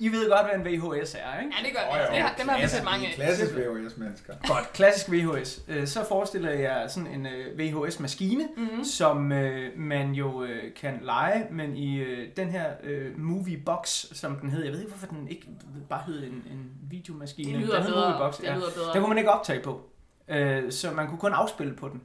[0.00, 1.52] I ved godt, hvad en VHS er, ikke?
[1.58, 1.98] Ja, det gør vi.
[1.98, 2.14] jo.
[2.14, 3.12] Det har, dem har vi set mange af.
[3.14, 4.34] Klassisk VHS-mennesker.
[4.46, 5.62] Godt, klassisk VHS.
[5.68, 8.84] Øh, Så forestiller jeg sådan en øh, VHS-maskine, Mm-hmm.
[8.84, 14.36] som øh, man jo øh, kan lege, men i øh, den her øh, moviebox, som
[14.36, 15.46] den hed, jeg ved ikke, hvorfor den ikke
[15.88, 17.52] bare hed en, en videomaskine.
[17.52, 18.08] Det lyder den hed bedre.
[18.10, 18.54] Moviebox, Det ja.
[18.54, 18.92] lyder bedre.
[18.92, 19.80] Den kunne man ikke optage på.
[20.70, 22.02] Så man kunne kun afspille på den.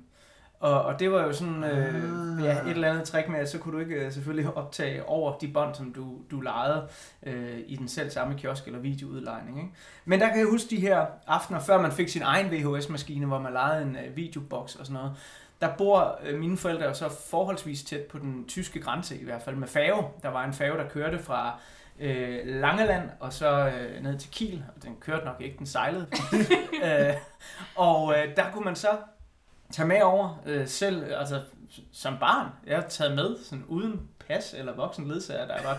[0.59, 1.95] Og, og det var jo sådan øh,
[2.37, 2.45] Ah.
[2.45, 5.37] ja, et eller andet trick med, at så kunne du ikke øh, selvfølgelig optage over
[5.37, 6.87] de bånd, som du, du lejede
[7.23, 9.57] øh, i den selv samme kiosk eller videoudlejning.
[9.57, 9.69] Ikke?
[10.05, 13.39] Men der kan jeg huske de her aftener, før man fik sin egen VHS-maskine, hvor
[13.39, 15.11] man lejede en øh, videoboks og sådan noget.
[15.61, 19.41] Der bor øh, mine forældre jo så forholdsvis tæt på den tyske grænse, i hvert
[19.41, 20.03] fald med færge.
[20.23, 21.59] Der var en færge, der kørte fra
[21.99, 24.63] øh, Langeland og så øh, ned til Kiel.
[24.83, 26.07] Den kørte nok ikke, den sejlede.
[26.85, 27.13] øh,
[27.75, 28.89] og øh, der kunne man så
[29.75, 31.41] tage med over øh, selv, altså
[31.91, 32.47] som barn.
[32.67, 35.75] Jeg har taget med sådan uden pas eller voksen ledsager, jeg var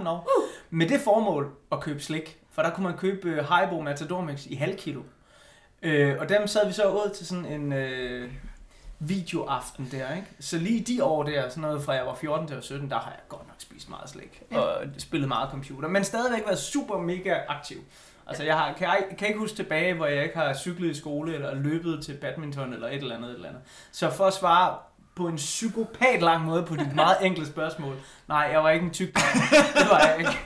[0.00, 0.30] 12-13 år.
[0.70, 2.38] Med det formål at købe slik.
[2.52, 5.02] For der kunne man købe øh, Haribo Matador Mix i halv kilo.
[5.82, 8.32] Øh, og dem sad vi så ud til sådan en øh,
[8.98, 10.28] videoaften der, ikke?
[10.40, 12.90] Så lige de år der, sådan noget fra jeg var 14 til jeg var 17,
[12.90, 14.42] der har jeg godt nok spist meget slik.
[14.52, 14.58] Ja.
[14.58, 15.88] Og spillet meget computer.
[15.88, 17.78] Men stadigvæk været super mega aktiv.
[18.28, 20.94] Altså jeg har, kan, jeg, kan ikke huske tilbage, hvor jeg ikke har cyklet i
[20.94, 23.62] skole, eller løbet til badminton, eller et eller andet, et eller andet.
[23.92, 24.76] Så for at svare
[25.14, 27.94] på en psykopat lang måde på dit meget enkle spørgsmål.
[28.28, 29.50] Nej, jeg var ikke en tyk mand.
[29.74, 30.38] Det var jeg ikke.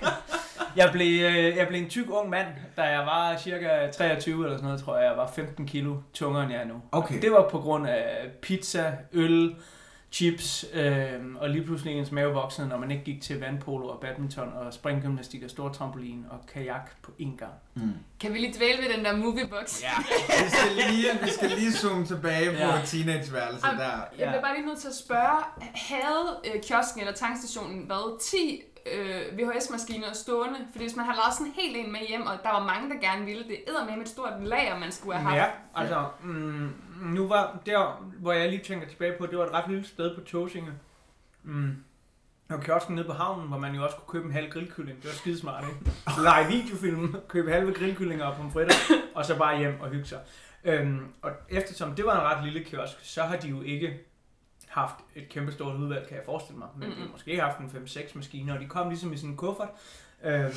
[0.77, 4.57] Jeg blev, øh, jeg blev en tyk ung mand, da jeg var cirka 23 eller
[4.57, 5.07] sådan noget, tror jeg.
[5.07, 6.75] Jeg var 15 kilo tungere, end jeg er nu.
[6.93, 7.23] Okay.
[7.23, 9.55] Det var på grund af pizza, øl,
[10.13, 14.01] chips, øh, og lige pludselig ens mave voksede, når man ikke gik til vandpolo og
[14.01, 17.53] badminton og springgymnastik og stor trampolin og kajak på én gang.
[17.75, 17.93] Mm.
[18.21, 19.83] Kan vi lige dvæle ved den der moviebox?
[19.83, 19.91] Ja.
[20.45, 22.81] Vi skal lige, vi skal lige zoome tilbage på Ja.
[22.87, 23.91] teenageværelset Am- der.
[24.19, 25.43] Jeg bliver bare lige nødt til at spørge,
[25.75, 30.59] havde øh, kiosken eller tankstationen været 10 øh, VHS-maskiner stående?
[30.73, 33.01] Fordi hvis man har lavet sådan helt en med hjem, og der var mange, der
[33.01, 35.53] gerne ville det, æder med et stort lager, man skulle have haft.
[35.77, 36.71] Ja, altså, mm,
[37.03, 40.15] nu var der, hvor jeg lige tænker tilbage på, det var et ret lille sted
[40.15, 40.73] på Tåsinge.
[41.43, 41.77] Mm.
[42.51, 44.97] Og kiosken nede på havnen, hvor man jo også kunne købe en halv grillkylling.
[45.03, 45.91] Det var skidesmart, ikke?
[46.23, 48.75] Lege videofilm, købe halve grillkyllinger og pomfritter,
[49.15, 50.21] og så bare hjem og hygge sig.
[50.65, 54.01] Øhm, og eftersom det var en ret lille kiosk, så har de jo ikke
[54.69, 56.69] haft et kæmpe stort udvalg, kan jeg forestille mig.
[56.77, 59.37] Men de har måske haft en 5-6 maskiner, og de kom ligesom i sådan en
[59.37, 59.69] kuffert.
[60.25, 60.51] Øhm,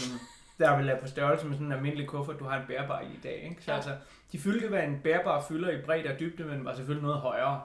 [0.59, 2.99] der er vel lavet på størrelse med sådan en almindelig kuffert, du har en bærbar
[3.01, 3.43] i i dag.
[3.49, 3.63] Ikke?
[3.63, 3.75] Så Ja.
[3.75, 3.91] altså,
[4.31, 7.61] de fyldte, hvad en bærbar fylder i bredde og dybde, men var selvfølgelig noget højere.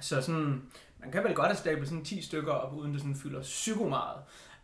[0.00, 0.62] Så sådan,
[1.00, 3.88] man kan vel godt have stablet sådan 10 stykker op, uden det sådan fylder psyko
[3.88, 4.16] meget.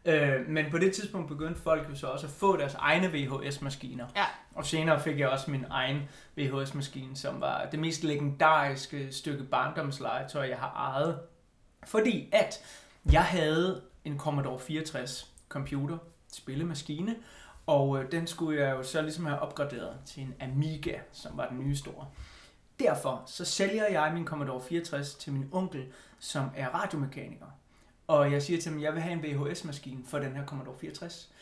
[0.05, 4.07] Øh, men på det tidspunkt begyndte folk jo så også at få deres egne VHS-maskiner.
[4.17, 4.25] Ja.
[4.55, 6.03] Og senere fik jeg også min egen
[6.37, 11.19] VHS-maskine, som var det mest legendariske stykke barndomslegetøj, jeg har ejet.
[11.87, 12.64] Fordi at
[13.12, 15.99] jeg havde en Commodore 64 computer,
[16.33, 17.17] spillemaskine,
[17.69, 21.49] og øh, den skulle jeg jo så ligesom have opgraderet til en Amiga, som var
[21.49, 22.07] den nye store.
[22.79, 25.87] Derfor så sælger jeg min Commodore 64 til min onkel,
[26.19, 27.47] som er radiomekaniker.
[28.07, 30.79] Og jeg siger til ham, at jeg vil have en VHS-maskine for den her Commodore
[30.81, 31.33] 64.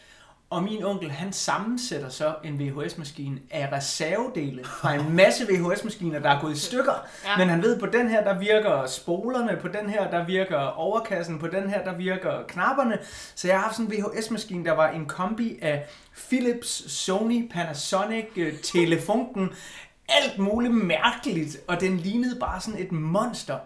[0.51, 6.31] Og min onkel, han sammensætter så en VHS-maskine af reservedele fra en masse VHS-maskiner, der
[6.31, 6.93] er gået i stykker.
[7.25, 7.37] Ja.
[7.39, 11.39] Men han ved, på den her, der virker spolerne, på den her, der virker overkassen,
[11.39, 12.99] på den her, der virker knapperne.
[13.35, 15.87] Så jeg har haft sådan en VHS-maskine, der var en kombi af
[16.29, 19.51] Philips, Sony, Panasonic, øh, Telefunken,
[20.09, 23.59] alt muligt mærkeligt, og den lignede bare sådan et monster.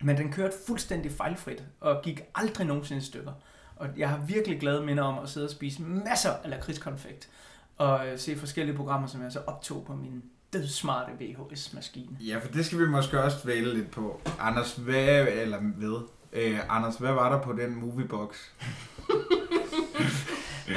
[0.00, 3.32] Men den kørte fuldstændig fejlfrit, og gik aldrig nogensinde i stykker.
[3.78, 7.28] Og jeg har virkelig glade minder om at sidde og spise masser af lakridskonfekt,
[7.76, 12.16] og øh, se forskellige programmer, som jeg så optog på min dødsmarte VHS-maskine.
[12.20, 14.20] Ja, for det skal vi måske også vælge lidt på.
[14.40, 16.00] Anders, hvad, eller ved,
[16.32, 18.36] øh, Anders, hvad var der på den moviebox?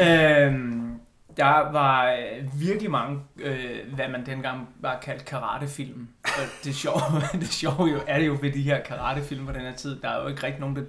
[0.05, 0.99] øhm,
[1.37, 6.07] der var øh, virkelig mange, øh, hvad man dengang var kaldt karatefilm.
[6.23, 7.01] Og det sjove,
[7.41, 10.09] det sjove jo, er det jo ved de her karatefilm på den her tid, der
[10.09, 10.83] er jo ikke rigtig nogen, der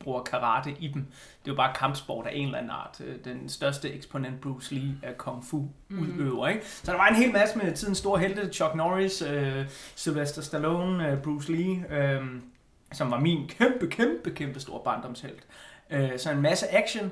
[0.00, 1.06] bruger karate i dem.
[1.46, 3.00] Det er jo bare kampsport af en eller anden art.
[3.04, 6.48] Øh, Den største eksponent, Bruce Lee, er kung fu udøver.
[6.48, 6.66] Ikke?
[6.66, 11.08] Så der var en hel masse med tidens store helte, Chuck Norris, øh, Sylvester Stallone,
[11.10, 12.24] øh, Bruce Lee, øh,
[12.92, 15.46] som var min kæmpe, kæmpe, kæmpe store barndomshelt.
[15.90, 17.10] Øh, så en masse action.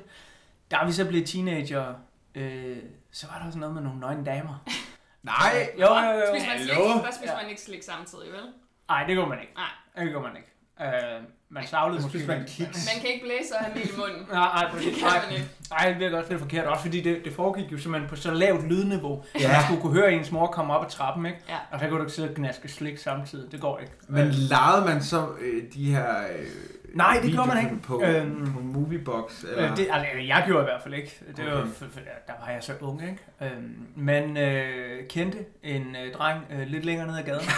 [0.71, 1.93] Da vi så blev teenager,
[2.35, 2.77] øh,
[3.11, 4.63] så var der også noget med nogle nøgne damer.
[5.23, 5.69] Nej!
[5.79, 6.21] Jo, jo, jo.
[6.35, 7.13] Spiser man slik?
[7.19, 8.53] Spiser man ikke slik samtidig, vel?
[8.89, 9.53] Nej, det gjorde man ikke.
[9.55, 10.03] Nej.
[10.03, 10.51] Det gjorde man ikke.
[10.81, 11.21] Øh,
[11.55, 12.17] man savlede Så måske.
[12.19, 12.89] spiser man kiks.
[12.93, 14.21] Man kan ikke blæse og have mel i munden.
[14.31, 15.49] Nej, nej, Det Nej, man ikke.
[15.69, 18.31] Nej, det virker også lidt forkert, også fordi det, det foregik jo simpelthen på så
[18.31, 19.43] lavt lydniveau, ja.
[19.45, 21.39] At man skulle kunne høre ens mor komme op ad trappen, ikke?
[21.49, 21.55] Ja.
[21.71, 23.91] Og så kunne du ikke sidde og gnaske slik samtidig, det går ikke.
[24.07, 26.45] Men legede man så øh, de her øh,
[26.93, 27.81] Nej, det gjorde man ikke.
[27.83, 29.43] På, Øhm, på moviebox?
[29.43, 29.71] Eller?
[29.71, 31.19] øh, det, altså, jeg gjorde i hvert fald ikke.
[31.37, 31.67] Det var, Okay.
[31.67, 33.53] for, for, der var jeg så ung, ikke?
[33.55, 37.41] Øhm, men øh, kendte en øh, dreng øh, lidt længere ned ad gaden,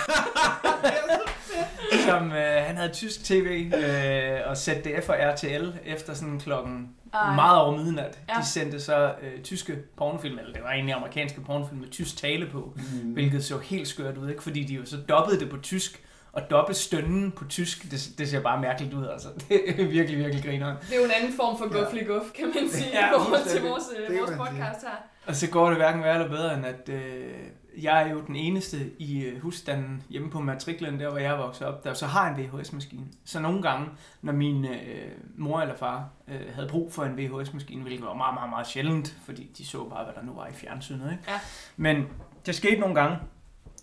[2.06, 7.36] som øh, han havde tysk tv øh, og ZDF og RTL efter sådan klokken Ej.
[7.36, 8.20] meget over midnat.
[8.30, 8.34] Ja.
[8.39, 12.46] De sendte så øh, tyske pornofilm, eller det var egentlig amerikanske pornofilm med tysk tale
[12.52, 13.10] på, Mm.
[13.10, 14.43] hvilket så helt skørt ud, ikke?
[14.43, 18.30] fordi de jo så dobbede det på tysk, og dobbelt stønnen på tysk, det, det
[18.30, 19.28] ser bare mærkeligt ud, altså.
[19.50, 20.76] Det er virkelig, virkelig grineren.
[20.82, 23.46] Det er jo en anden form for guffly guff, kan man sige, Ja, i forhold
[23.50, 24.98] til vores, øh, Det vores podcast her.
[25.28, 27.34] Og så går det hverken værre eller bedre, end at øh,
[27.82, 31.38] jeg er jo den eneste i øh, husstanden hjemme på matriklen, der hvor jeg er
[31.38, 33.06] vokset op, der så har en VHS-maskine.
[33.26, 33.90] Så nogle gange,
[34.22, 38.34] når min øh, mor eller far øh, havde brug for en VHS-maskine, hvilket var meget,
[38.34, 41.12] meget, meget sjældent, fordi de så bare, hvad der nu var i fjernsynet.
[41.12, 41.24] Ikke?
[41.28, 41.40] Ja.
[41.78, 42.06] Men
[42.46, 43.18] det skete nogle gange,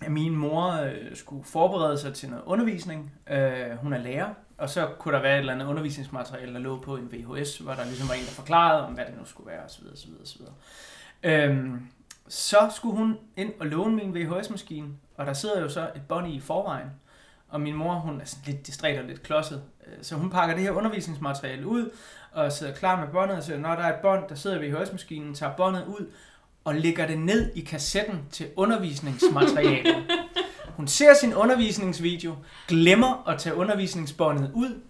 [0.01, 3.13] at min mor øh, skulle forberede sig til noget undervisning.
[3.31, 6.81] Øh, hun er lærer, og så kunne der være et eller andet undervisningsmateriale, der lå
[6.81, 9.51] på en VHS, hvor der ligesom var en, der forklarede om, hvad det nu skulle
[9.51, 9.85] være, osv.
[9.93, 10.43] osv., osv.
[11.23, 11.89] Øhm,
[12.29, 16.33] så skulle hun ind og låne min VHS-maskine, og der sidder jo så et bånd
[16.33, 16.89] i forvejen.
[17.49, 20.55] Og min mor, hun er sådan lidt distræt og lidt klodset, øh, så hun pakker
[20.55, 21.91] det her undervisningsmateriale ud,
[22.33, 24.71] og sidder klar med båndet, og siger, når der er et bånd, der sidder i
[24.71, 26.07] VHS-maskinen, tager båndet ud,
[26.65, 29.97] og lægger det ned i kassetten til undervisningsmaterialet.
[30.77, 32.35] Hun ser sin undervisningsvideo,
[32.69, 34.81] glemmer at tage undervisningsbåndet ud,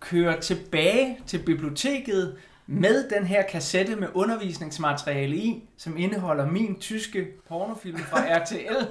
[0.00, 2.36] kører tilbage til biblioteket
[2.72, 8.86] med den her kassette med undervisningsmateriale i, som indeholder min tyske pornofilm fra RTL.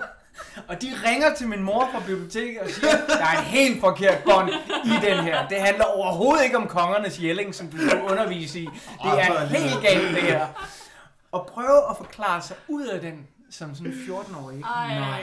[0.68, 4.24] Og de ringer til min mor fra biblioteket og siger, der er en helt forkert
[4.24, 4.50] bånd
[4.86, 5.48] i den her.
[5.48, 8.66] Det handler overhovedet ikke om kongernes jælling, som du skal undervise i.
[9.04, 10.48] Det er helt galt det her.
[11.32, 14.58] Og prøve at forklare sig ud af den som sådan en 14-årig.
[14.58, 14.68] ikke?
[14.70, 15.22] Ej, Nej.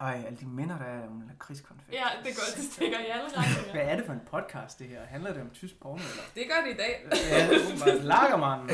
[0.00, 1.92] Ej, alle de minder, der er om lakridskonfekt.
[1.92, 3.72] Ja, det går, det stikker i alle retninger.
[3.72, 5.00] Hvad er det for en podcast, det her?
[5.08, 6.22] Handler det om tysk porno, eller?
[6.34, 7.06] Det gør det i dag.
[7.30, 8.04] Ja, åbenbart.
[8.04, 8.68] Lagermanden.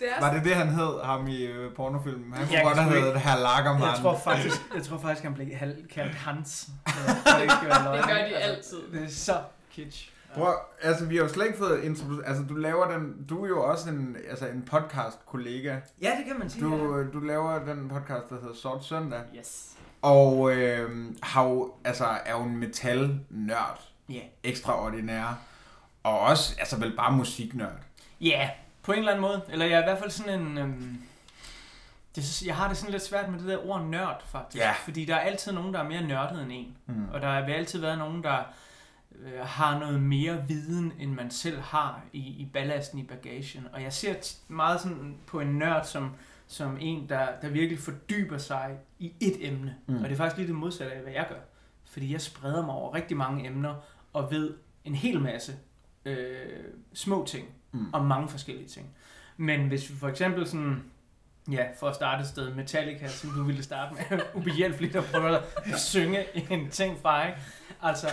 [0.00, 2.32] Det er Var det det, han hed, ham i øh, pornofilmen?
[2.32, 3.82] Han kunne Jeg godt have heddet Herr Lagermann.
[3.82, 6.68] Jeg tror faktisk, jeg tror faktisk han blev hal- kaldt Hans.
[6.86, 6.92] Ja,
[7.40, 7.50] det.
[7.50, 7.68] Det
[8.08, 8.78] gør de Altså, altid.
[9.00, 9.40] Det er så
[9.72, 10.10] kitsch.
[10.34, 12.28] Prøv, altså, vi har jo slet ikke fået introduceret...
[12.28, 13.26] Altså, du laver den...
[13.28, 15.76] Du er jo også en, altså, en podcast-kollega.
[16.02, 16.64] Ja, det kan man sige.
[16.64, 19.20] Du, du laver den podcast, der hedder Sort Søndag.
[19.34, 19.38] ja.
[19.38, 19.66] Yes.
[20.02, 23.80] Og øh, har jo, altså, er jo en metal-nørd.
[24.08, 24.20] Ja.
[24.42, 25.38] Ekstraordinær.
[26.02, 27.76] Og også, altså vel bare musiknørd.
[28.20, 28.50] Ja,
[28.82, 29.42] på en eller anden måde.
[29.48, 30.58] Eller jeg er i hvert fald sådan en...
[30.58, 31.02] Øhm,
[32.16, 34.64] det, jeg har det sådan lidt svært med det der ord nørd, faktisk.
[34.64, 34.72] Ja.
[34.84, 36.76] Fordi der er altid nogen, der er mere nørdet end en.
[36.86, 37.08] Mm.
[37.12, 38.38] Og der vil altid være nogen, der
[39.22, 43.66] øh, har noget mere viden, end man selv har i, i ballasten i bagagen.
[43.72, 44.14] Og jeg ser
[44.48, 46.14] meget sådan på en nørd som,
[46.50, 49.74] som en, der, der virkelig fordyber sig i et emne.
[49.86, 49.96] Mm.
[49.96, 51.38] Og det er faktisk lige det modsatte af, hvad jeg gør.
[51.84, 53.74] Fordi jeg spreder mig over rigtig mange emner,
[54.12, 55.52] og ved en hel masse
[56.04, 57.94] øh, små ting Mm.
[57.94, 58.86] om mange forskellige ting.
[59.36, 60.82] Men hvis vi for eksempel sådan,
[61.50, 65.36] ja, for at starte et sted, Metallica, som du ville starte med, ubehjælpeligt at prøve
[65.36, 65.42] at
[65.78, 67.38] synge en ting fra, ikke?
[67.82, 68.06] Altså,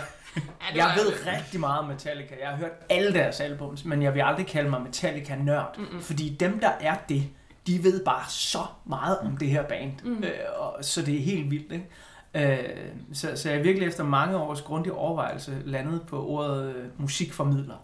[0.74, 2.34] jeg ved rigtig meget om Metallica.
[2.40, 5.78] Jeg har hørt alle deres albums, men jeg vil aldrig kalde mig Metallica-nørd.
[5.78, 6.00] Mm-mm.
[6.00, 7.28] Fordi dem, der er det,
[7.68, 9.92] de ved bare så meget om det her band.
[10.04, 10.24] Mm.
[10.24, 11.88] Øh, og, så det er helt vildt, ikke?
[12.34, 12.68] Øh,
[13.12, 17.74] så, så jeg virkelig efter mange års grundig overvejelse landet på ordet øh, musikformidler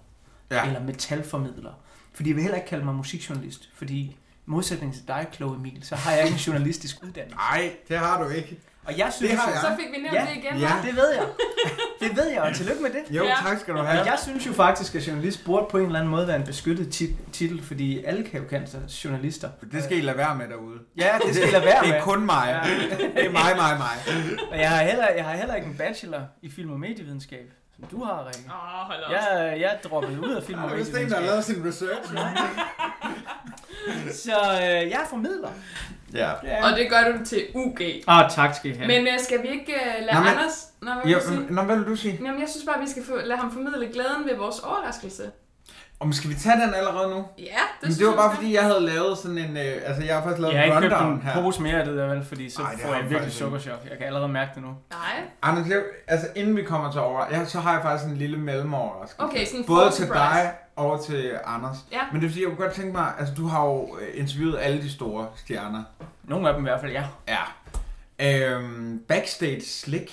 [0.50, 0.66] Ja.
[0.66, 1.72] eller metalformidler.
[2.12, 4.16] Fordi jeg vil heller ikke kalde mig musikjournalist, fordi
[4.46, 7.36] modsætning til dig, Chloe Emil, så har jeg ikke en journalistisk uddannelse.
[7.36, 8.58] Nej, det har du ikke.
[8.84, 9.60] Og jeg synes, Det har jeg.
[9.60, 10.58] Så fik vi nævnt Ja, det igen.
[10.60, 10.68] ja.
[10.68, 10.86] hva'?
[10.86, 11.26] det ved jeg.
[12.08, 13.16] Det ved jeg, og tillykke med det.
[13.16, 13.34] Jo, Ja.
[13.42, 14.04] tak skal du Og have.
[14.04, 16.88] jeg synes jo faktisk, at journalist burde på en eller anden måde være en beskyttet
[16.94, 19.48] tit- titel, fordi alle kan jo kalde sig journalister.
[19.72, 20.78] Det skal I lade være med derude.
[20.96, 21.96] Ja, det skal jeg lade være Det med.
[21.98, 22.62] er kun mig.
[22.64, 22.70] Ja.
[23.20, 24.16] Det er mig, mig, mig.
[24.52, 27.84] Og jeg har, heller, jeg har heller ikke en bachelor i film- og medievidenskab, som
[27.98, 28.50] du har, Rikke.
[28.50, 29.12] Åh, hold op.
[29.12, 31.64] Jeg, jeg er droppet ud af film- og Der er vist en, der har medievidenskab.
[31.64, 32.12] lavet sin research.
[34.24, 35.48] Så øh, jeg er formidler.
[36.14, 36.31] Ja.
[36.44, 36.64] Ja.
[36.70, 37.81] Og det gør du til UG.
[38.09, 38.87] Åh, oh, tak skal I have.
[38.87, 40.68] Men uh, skal vi ikke uh, lade Nå, men- Anders...
[40.83, 41.46] Nå, hvad Jo, sige?
[41.50, 42.20] nå, hvad vil du sige?
[42.24, 45.22] Jamen, jeg synes bare, vi skal få, lade ham formidle glæden ved vores overraskelse.
[46.00, 47.16] Om skal vi tage den allerede nu?
[47.16, 47.52] Ja, det,
[47.83, 49.57] Men synes det var jeg, bare vi fordi, jeg havde lavet sådan en...
[49.57, 51.42] Øh, altså, jeg har faktisk lavet Jeg har en ikke købt rundown en her.
[51.42, 52.24] pose mere af det der, vel?
[52.24, 53.37] Fordi så Ej, det får har jeg virkelig ikke.
[53.37, 53.78] sukkerchok.
[53.90, 54.68] Jeg kan allerede mærke det nu.
[54.90, 55.22] Nej.
[55.42, 58.37] Anders, jeg, altså inden vi kommer til over, ja, så har jeg faktisk en lille
[58.38, 59.22] mellemoverraskelse.
[59.22, 60.14] Okay, sådan en Både til surprise.
[60.24, 61.76] dig og til Anders.
[61.92, 61.98] Ja.
[62.12, 64.59] Men det er fordi, jeg kunne godt tænke mig, altså du har jo øh, interviewet
[64.61, 65.83] alle de store stjerner.
[66.24, 67.04] Nogle af dem i hvert fald, ja.
[67.28, 68.54] Ja.
[68.54, 70.11] Øhm, backstage slick.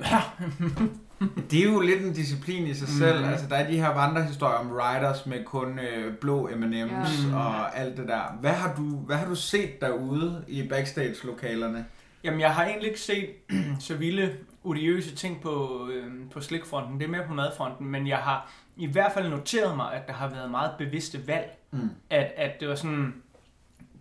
[0.00, 0.20] Ja.
[1.50, 3.20] Det er jo lidt en disciplin i sig selv.
[3.20, 3.28] Mhm.
[3.28, 7.36] Altså, der er de her vandrehistorier om riders med kun øh, blå M&M's Ja.
[7.36, 8.36] og alt det der.
[8.40, 11.84] Hvad har du, hvad har du set derude i backstage-lokalerne?
[12.24, 13.28] Jamen, jeg har egentlig ikke set
[13.80, 16.98] så vilde, odiøse ting på, øh, på slikfronten.
[17.00, 20.12] Det er mere på madfronten, men jeg har i hvert fald noteret mig, at der
[20.12, 21.58] har været meget bevidste valg.
[21.70, 21.90] Mm.
[22.10, 23.14] At, at det var sådan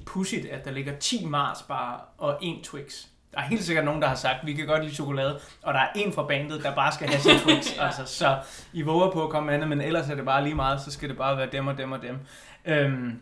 [0.05, 3.05] pudsigt, at der ligger 10 Mars bare og en Twix.
[3.33, 5.79] Der er helt sikkert nogen, der har sagt, vi kan godt lide chokolade, og der
[5.79, 7.77] er en fra bandet, der bare skal have sin Twix.
[7.77, 7.85] Ja.
[7.85, 8.37] altså, så
[8.73, 11.09] I våger på at komme andet, men ellers er det bare lige meget, så skal
[11.09, 12.17] det bare være dem og dem og dem.
[12.65, 13.21] Øhm,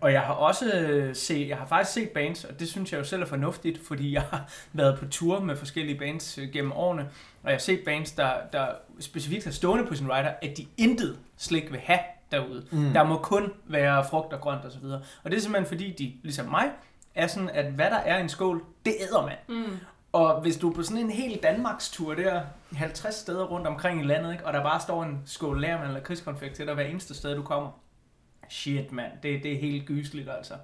[0.00, 2.98] og jeg har også øh, set, jeg har faktisk set bands, og det synes jeg
[2.98, 6.72] jo selv er fornuftigt, fordi jeg har været på tur med forskellige bands øh, gennem
[6.72, 7.02] årene,
[7.42, 8.66] og jeg har set bands, der, der
[9.00, 12.00] specifikt har stående på sin rider, at de intet slik vil have
[12.32, 12.64] derude.
[12.70, 12.92] Mm.
[12.92, 14.84] Der må kun være frugt og grønt osv.
[14.84, 16.70] Og, og det er simpelthen fordi, de, ligesom mig,
[17.18, 19.36] er sådan, at hvad der er i en skål, det æder man.
[19.48, 19.76] Mm.
[20.12, 22.42] Og hvis du er på sådan en hel Danmarks tur der,
[22.76, 26.00] 50 steder rundt omkring i landet, ikke, og der bare står en skål lærmand eller
[26.00, 27.70] krigskonfekt til dig hver eneste sted, du kommer.
[28.48, 29.12] Shit, mand.
[29.22, 30.54] Det, det er helt gysligt, altså.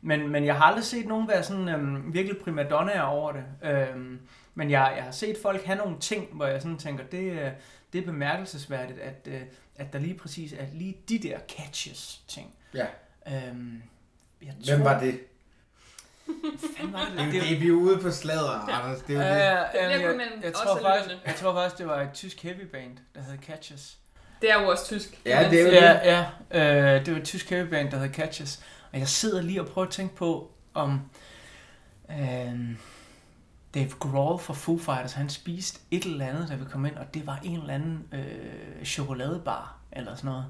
[0.00, 3.44] Men, men jeg har aldrig set nogen være sådan øhm, virkelig primadonnaer over det.
[3.62, 4.20] Øhm,
[4.54, 7.50] men jeg, jeg har set folk have nogle ting, hvor jeg sådan tænker, det, øh,
[7.92, 9.40] det er bemærkelsesværdigt, at, øh,
[9.76, 12.54] at der lige præcis er lige de der catches ting.
[12.74, 12.86] Ja.
[13.26, 13.82] Øhm,
[14.42, 15.20] jeg Hvem var det?
[16.76, 18.80] Fanden var det, Det er jo det, vi er ude på sladder, Ja.
[18.82, 19.02] Anders.
[19.02, 19.40] Det er jo det.
[19.40, 22.64] ja, Det ja, jeg, jeg, tror faktisk, jeg tror faktisk, det var et tysk heavy
[22.72, 23.98] band, der hed Catches.
[24.42, 25.20] Det er jo også tysk.
[25.26, 25.82] Ja, det er jo sige.
[25.84, 26.94] Ja, ja.
[26.98, 28.62] Øh, det var et tysk heavy band, der hed Catches.
[28.92, 31.00] Og jeg sidder lige og prøver at tænke på, om
[32.10, 32.16] øh,
[33.74, 37.14] Dave Grohl fra Foo Fighters, han spiste et eller andet, da vi kom ind, og
[37.14, 40.46] det var en eller anden øh, chokoladebar, eller sådan noget,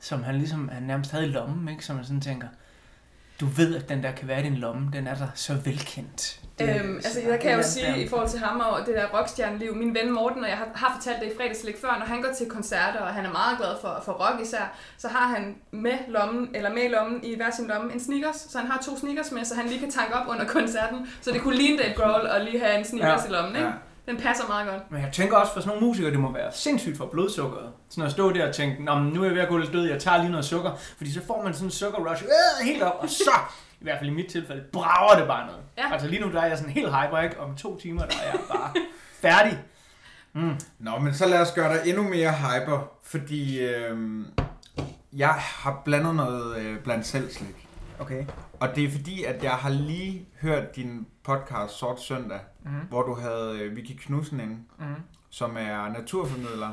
[0.00, 1.84] som han ligesom, han nærmest havde i lommen, ikke?
[1.84, 2.48] Som man sådan tænker,
[3.42, 6.40] du ved, at den der kan være i din lomme, den er der så velkendt.
[6.58, 9.06] Det Øhm, altså, der kan jeg jo sige i forhold til ham og det der
[9.18, 12.22] rockstjerneliv, min ven Morten, og jeg har, har fortalt det i fredagslæg før, når han
[12.22, 15.56] går til koncerter, og han er meget glad for, for rock især, så har han
[15.70, 18.98] med lommen, eller med lommen, i hver sin lomme, en sneakers, så han har to
[18.98, 21.94] sneakers med, så han lige kan tanke op under koncerten, så det kunne ligne Dave
[21.94, 23.68] Grohl og lige have en sneakers Ja, i lommen, ikke?
[23.68, 23.72] ja.
[24.06, 24.90] Den passer meget godt.
[24.90, 27.72] Men jeg tænker også, for sådan nogle musikere, det må være sindssygt for blodsukkeret.
[27.88, 29.72] Sådan at stå der og tænke, Nå, men nu er jeg ved at gå lidt
[29.72, 30.70] død, jeg tager lige noget sukker.
[30.96, 33.30] Fordi så får man sådan en sukkerrush øh, helt op, og så,
[33.80, 35.60] i hvert fald i mit tilfælde, brager det bare noget.
[35.78, 35.92] Ja.
[35.92, 37.40] Altså lige nu der er jeg sådan helt hyper, ikke?
[37.40, 38.70] Om to timer, der er jeg bare
[39.20, 39.58] færdig.
[40.34, 40.54] Mm.
[40.78, 44.26] Nå, men så lad os gøre dig endnu mere hyper, fordi øhm,
[45.12, 47.61] jeg har blandet noget øh, blandt selv slik.
[48.02, 48.24] Okay.
[48.60, 52.70] Og det er fordi, at jeg har lige hørt din podcast Sort Søndag, Mm.
[52.88, 54.84] hvor du havde øh, Vicky Knudsen inde, Mm.
[55.30, 56.72] som er naturformidler.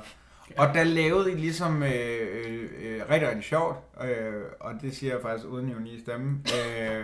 [0.57, 5.13] Og der lavede I ligesom øh, øh, øh, rigtig, rigtig sjovt, øh, og det siger
[5.13, 6.39] jeg faktisk uden ironi i stemme.
[6.79, 7.03] Øh,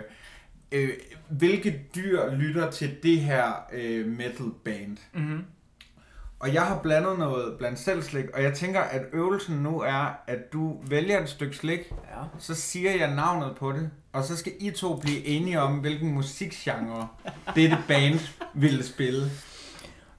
[0.72, 0.88] øh,
[1.28, 4.96] hvilke dyr lytter til det her øh, metal band?
[5.14, 5.44] Mm.
[6.40, 10.18] Og jeg har blandet noget blandt selv slik, og jeg tænker, at øvelsen nu er,
[10.26, 12.22] at du vælger et stykke slik, Ja.
[12.38, 16.12] så siger jeg navnet på det, og så skal I to blive enige om, hvilken
[16.12, 17.08] musikgenre
[17.54, 18.20] dette band
[18.54, 19.30] ville spille,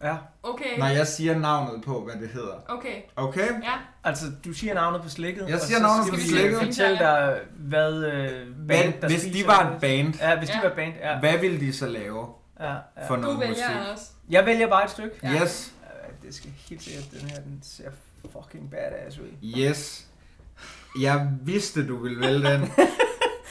[0.04, 0.16] Ja.
[0.44, 2.54] Okay, når jeg siger navnet på, hvad det hedder.
[2.70, 3.48] okay, Okay?
[3.48, 3.74] ja.
[4.04, 5.48] Altså, du siger navnet på slikket.
[5.48, 6.60] Jeg og siger så navnet skal på vi slikket.
[6.60, 8.30] fortælle dig, hvad øh,
[8.66, 10.68] Hvad, band, der hvis de var et band, Ja, hvis de Ja.
[10.70, 11.20] var band, ja.
[11.20, 12.28] hvad ville de så lave
[12.60, 13.08] ja, ja.
[13.08, 13.92] for Du noget vælger musik?
[13.94, 14.04] også.
[14.30, 15.16] Jeg vælger bare et stykke.
[15.24, 15.44] Ja.
[15.44, 15.74] Yes,
[16.28, 17.90] det skal helt sikkert, den her, den ser
[18.32, 19.28] fucking badass ud.
[19.58, 20.08] yes.
[21.02, 22.62] Jeg vidste, du ville vælge den.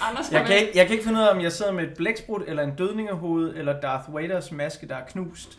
[0.01, 1.95] Anders Jeg kan, ikke, jeg kan ikke finde ud af, om jeg sidder med et
[1.97, 5.59] blæksprut, eller en dødningehoved, eller Darth Vaders maske, der er knust.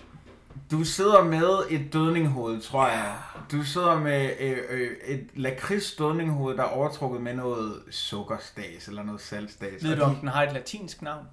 [0.71, 3.15] Du sidder med et dødninghoved, tror jeg.
[3.51, 9.03] Du sidder med øh, øh, et lakrids dødninghoved, der er overtrukket med noget sukkerstas eller
[9.03, 9.83] noget saltstas.
[9.83, 11.25] Ved du, om de- den har et latinsk navn?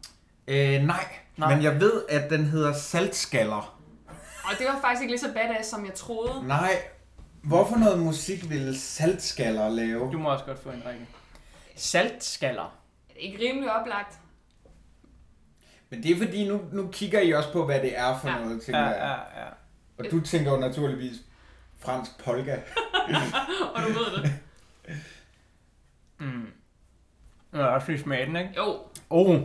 [0.48, 0.80] Øh, nej.
[0.80, 1.06] Nej.
[1.36, 3.78] nej, men jeg ved, at den hedder saltskaller.
[4.44, 6.46] Og det var faktisk ikke lige så badass, som jeg troede.
[6.48, 6.70] Nej.
[7.42, 10.12] Hvorfor noget musik ville saltskaller lave?
[10.12, 11.06] Du må også godt få en række.
[11.76, 12.78] Saltskaller.
[13.08, 14.18] Det er ikke rimelig oplagt.
[15.90, 18.38] Men det er fordi, nu, nu kigger I også på, hvad det er for Ja.
[18.38, 19.46] noget, tænker Ja, ja, ja.
[19.98, 21.12] Og du tænker jo naturligvis
[21.78, 22.54] fransk polka.
[23.74, 24.32] Og du ved det.
[26.20, 26.46] Mm.
[27.52, 28.50] Jeg har også lige smage den, ikke?
[28.56, 28.78] Jo,
[29.10, 29.40] Oh,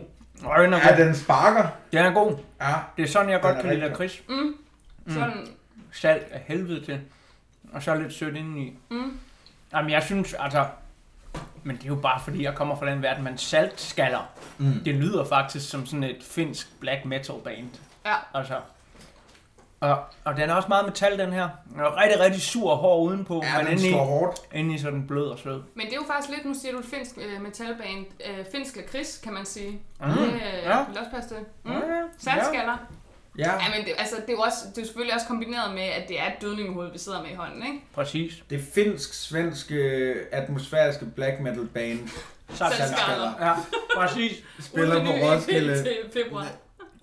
[0.45, 1.05] Øj, den er Ja, god.
[1.05, 1.67] den sparker.
[1.91, 2.37] Den er god.
[2.61, 2.73] Ja.
[2.97, 4.21] Det er sådan, jeg Den godt er kan lide lakrids.
[4.29, 4.55] mm.
[5.07, 5.47] Sådan,
[5.91, 7.01] Salt af helvede til.
[7.73, 8.77] Og så lidt sødt indeni.
[8.89, 9.19] mm.
[9.73, 10.65] Jamen, jeg synes, altså...
[11.63, 14.73] Men det er jo bare fordi, jeg kommer fra den verden, men saltskaller, Mm.
[14.85, 17.69] det lyder faktisk som sådan et finsk black metal band.
[18.05, 18.15] Ja.
[18.33, 18.59] Altså.
[19.79, 21.49] Og, og den er også meget metal, den her.
[21.73, 24.39] Den er rigtig, rigtig sur og hård udenpå, Ja, men den indeni, slår hårdt.
[24.53, 25.63] indeni så er den blød og sød.
[25.75, 28.75] Men det er jo faktisk lidt, nu siger du et finsk øh, metalband, øh, finsk
[28.75, 29.71] lakrids, kan man sige.
[30.01, 30.07] Mm.
[30.09, 30.83] Det øh, Ja.
[30.87, 31.37] vil også passe til.
[31.63, 31.71] Mm.
[31.71, 32.01] Ja, ja.
[32.17, 32.71] Saltskaller.
[32.71, 32.77] Ja,
[33.39, 36.07] Ja, men det, altså, det, er jo også, det er selvfølgelig også kombineret med, at
[36.07, 37.79] det er et dødningehoved, vi sidder med i hånden, ikke?
[37.93, 38.43] Præcis.
[38.49, 42.09] det finsk-svenske atmosfæriske black metal band
[42.53, 43.33] Saltskaller.
[43.39, 43.53] Ja,
[43.95, 44.43] præcis.
[44.59, 45.83] spiller på Roskilde.
[45.83, 46.47] Til februar.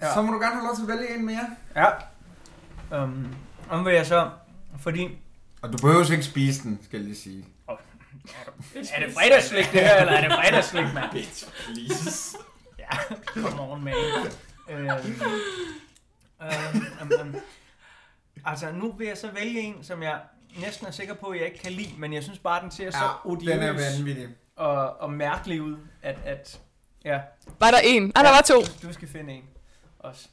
[0.03, 0.15] Ja.
[0.15, 1.51] Så må du gerne have lov til at vælge en mere.
[1.77, 3.03] Ja.
[3.03, 3.37] Um,
[3.71, 4.31] om vil jeg så,
[4.81, 5.19] fordi...
[5.63, 7.45] Og du behøver ikke spise den, skal jeg lige sige.
[8.75, 11.11] Er det fredagsslik det her, eller er det fredagsslik, mand?
[11.11, 12.37] Please.
[12.79, 13.95] Ja, come on, man.
[14.71, 14.89] Øhm,
[16.43, 17.37] øhm, øhm.
[18.45, 20.21] Altså, nu vil jeg så vælge en, som jeg
[20.61, 22.91] næsten er sikker på, at jeg ikke kan lide, men jeg synes bare, den ser
[22.91, 24.29] så Ja, odiøs den er vanvittig.
[24.57, 26.61] og, og mærkelig ud, at, at
[27.05, 27.21] ja,
[27.61, 28.13] Var der en?
[28.15, 28.61] Ah, der var to.
[28.89, 29.45] du skal finde en
[29.99, 30.29] også.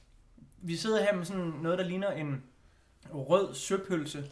[0.57, 2.43] Vi sidder her med sådan noget, der ligner en
[3.13, 4.25] rød søpølse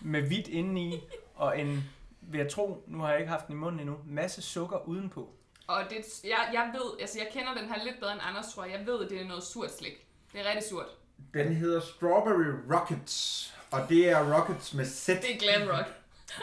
[0.00, 1.00] med hvidt indeni,
[1.34, 1.84] og en,
[2.20, 5.30] vil jeg tro, nu har jeg ikke haft den i munden endnu, masse sukker udenpå.
[5.66, 8.64] Og det, jeg, jeg ved, altså jeg kender den her lidt bedre end Anders, tror
[8.64, 8.72] jeg.
[8.78, 9.92] Jeg ved, at det er noget surt slik.
[10.32, 10.86] Det er rigtig surt.
[11.34, 12.44] Den hedder Strawberry
[12.74, 13.52] Rockets.
[13.70, 15.06] Og det er Rockets med Z.
[15.06, 15.86] Det er glam rock.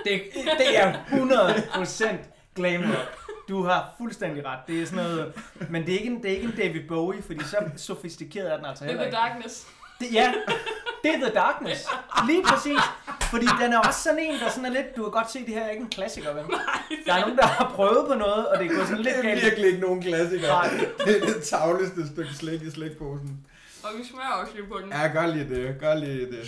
[0.05, 0.21] Det,
[0.57, 2.05] det er 100%
[2.55, 3.19] glam rock.
[3.49, 4.59] Du har fuldstændig ret.
[4.67, 5.33] Det er sådan noget,
[5.69, 8.57] men det er ikke en, det er ikke en David Bowie, fordi så sofistikeret er
[8.57, 9.33] den altså Det er heller The ikke.
[9.33, 9.67] Darkness.
[9.99, 10.33] Det, ja,
[11.03, 11.85] det er The Darkness.
[12.27, 12.79] Lige præcis.
[13.21, 15.53] Fordi den er også sådan en, der sådan er lidt, du kan godt se, det
[15.53, 16.43] her er ikke en klassiker, vel?
[17.05, 19.25] Der er nogen, der har prøvet på noget, og det er gået sådan lidt Det
[19.25, 19.43] er galt.
[19.45, 20.47] virkelig ikke nogen klassiker.
[20.47, 20.69] Nej.
[21.05, 23.45] Det er det tavleste stykke slik i slikposen.
[23.83, 24.89] Og vi smører også lige på den.
[24.89, 25.79] Ja, gør lige det.
[25.79, 26.45] Gør lige det.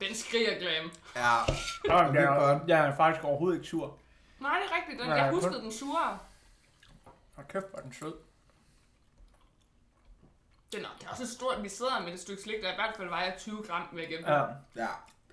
[0.00, 0.90] Den skriger glam.
[1.16, 1.36] Ja.
[1.88, 2.68] Nå, det er jeg, godt.
[2.68, 3.98] jeg er faktisk overhovedet ikke sur.
[4.40, 5.00] Nej, det er rigtigt.
[5.00, 6.18] Den, Ja, jeg kun- huskede den surere.
[7.36, 8.14] Hold kæft, hvor er den sød.
[10.72, 12.94] Den er, det er også stort, vi sidder med et stykke slik, der i hvert
[12.96, 14.10] fald vejer 20 gram væk.
[14.10, 14.40] Ja.
[14.76, 14.86] Ja.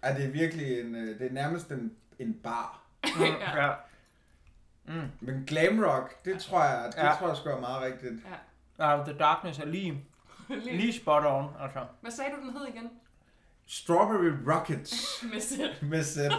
[0.04, 2.82] ja, det er virkelig en, øh, det er nærmest en, en bar.
[3.20, 3.26] Ja.
[3.66, 3.74] ja.
[4.86, 5.12] Mm.
[5.20, 7.16] Men glam rock, det tror jeg, det Ja.
[7.20, 8.14] tror jeg sgu er meget rigtigt.
[8.80, 10.06] Ja, The Darkness er lige,
[10.56, 10.78] Lige.
[10.78, 11.80] lige spot on, altså.
[12.02, 12.89] Hvad sagde du, den hed igen?
[13.66, 14.93] Strawberry Rockets
[15.34, 15.82] Med sæt.
[15.84, 16.32] med sæt.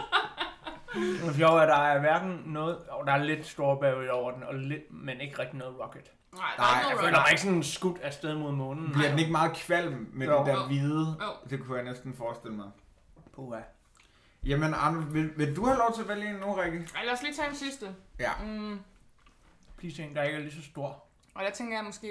[1.41, 4.81] Er, at der er hverken noget, og der er lidt strawberry over den, og lidt,
[4.93, 6.11] men ikke rigtig noget rocket.
[6.33, 8.91] Nej, der Nej, er Jeg ikke føler noget mig ikke sådan skudt afsted mod månen.
[8.93, 10.37] Bliver den ikke meget kvalm med Jo.
[10.39, 10.65] det der Jo.
[10.67, 11.07] hvide?
[11.21, 11.49] Jo.
[11.49, 12.69] Det kunne jeg næsten forestille mig.
[13.35, 13.59] Puha.
[14.45, 16.87] Jamen, Arne, vil, vil du have lov til at vælge en nu, Rikke?
[16.95, 17.95] Ej, lad os lige tage en sidste.
[18.19, 18.31] Ja.
[18.43, 18.79] Mm,
[19.77, 21.03] Please en, der ikke er lige så stor.
[21.35, 22.07] og der tænker jeg måske,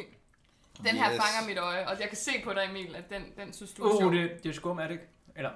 [0.78, 1.20] den her Yes.
[1.20, 3.82] fanger mit øje, og jeg kan se på dig, Emil, at den, den synes du
[3.82, 4.08] er Åh, sjov.
[4.10, 5.04] oh, det, det er skum, er det ikke?
[5.36, 5.50] Eller,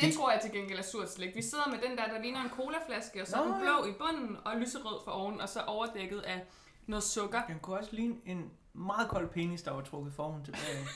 [0.00, 1.34] Det tror jeg til gengæld er surt slik.
[1.36, 3.84] Vi sidder med den der, der ligner en colaflaske, og så er Nå, den blå
[3.86, 6.44] i bunden og lyserød for oven, og så overdækket af
[6.86, 7.42] noget sukker.
[7.48, 10.86] den kunne også ligne en meget kold penis, der var trukket forhånd tilbage.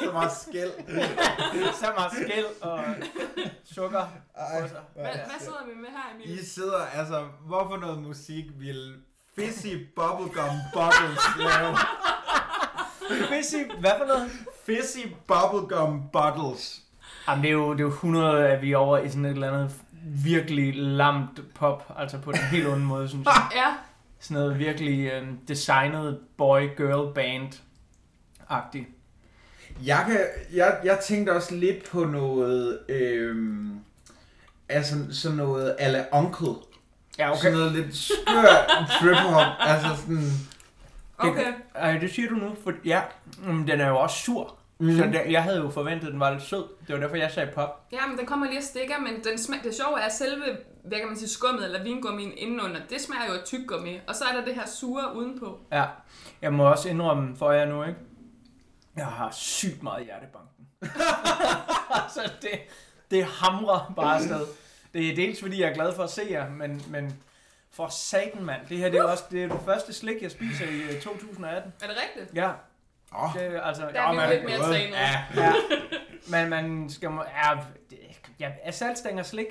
[0.00, 0.70] Så meget skæld.
[1.82, 2.84] så meget skæld og
[3.64, 4.06] sukker.
[4.36, 4.80] Ej, på sig.
[4.94, 6.30] Hvad, hvad sidder vi med her, Emil?
[6.40, 9.02] I sidder, altså, hvorfor noget musik vil
[9.38, 11.20] Fizzy Bubblegum Bubbles?
[13.28, 14.30] Fizzy, hvad for noget?
[14.66, 16.80] Fizzy Bubblegum Bottles.
[17.28, 19.30] Jamen, det er jo, det er jo 100, at vi er over i sådan et
[19.30, 19.74] eller andet
[20.24, 23.48] virkelig lamt pop, altså på den helt onde måde, synes jeg.
[23.62, 23.74] Ja,
[24.20, 28.88] Sådan noget virkelig øh, designet boy-girl band-agtigt.
[29.84, 30.20] Jeg, kan,
[30.52, 33.78] jeg, jeg tænkte også lidt på noget, øhm,
[34.68, 36.54] altså sådan noget ala Uncle.
[37.18, 37.40] Ja, Okay.
[37.40, 39.46] Sådan noget lidt skør trip-hop.
[39.60, 40.30] altså sådan...
[41.18, 41.52] okay.
[41.74, 43.02] Ej, det siger du nu, for ja,
[43.38, 44.54] mm, den er jo også sur.
[44.78, 44.96] Mm.
[44.96, 46.64] Så der, jeg havde jo forventet, at den var lidt sød.
[46.86, 47.86] Det var derfor, jeg sagde pop.
[47.92, 50.44] Ja, men den kommer lige og stikker, men den smag, det sjove er, at selve,
[50.84, 54.00] hvad kan man sige, skummet eller vingummien indenunder, det smager jo af tyggegummi.
[54.08, 55.58] Og så er der det her sure udenpå.
[55.72, 55.84] Ja,
[56.42, 57.98] jeg må også indrømme for jer nu, ikke?
[58.96, 60.66] Jeg har sygt meget hjertebanken.
[62.14, 62.50] så det,
[63.10, 64.46] det hamrer bare afsted.
[64.94, 67.18] Det er dels fordi, jeg er glad for at se jer, men, men
[67.70, 68.60] for satan, mand.
[68.68, 71.72] Det her det er også det, er det første slik, jeg spiser i øh, 2018.
[71.82, 72.36] Er det rigtigt?
[72.36, 72.50] Ja,
[73.18, 73.82] Åh, det er altså...
[73.82, 74.90] Der er vi man, lidt mere trænet.
[74.92, 75.52] Ja, ja,
[76.28, 77.10] men man skal...
[77.10, 77.56] må- Ja,
[77.90, 77.98] det,
[78.40, 79.46] ja, er saltstænger slik?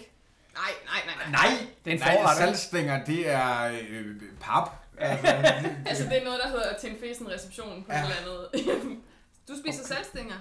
[0.54, 1.50] Nej, nej, nej, nej.
[1.50, 4.06] nej, Det er en nej, forret, saltstænger, det er øh,
[4.41, 4.70] pap.
[4.98, 5.28] Altså,
[5.89, 8.00] Altså, det er noget, der hedder til en fesen reception på ja.
[8.00, 8.98] et eller andet.
[9.48, 9.96] Du spiser okay.
[9.96, 10.36] saltstænger?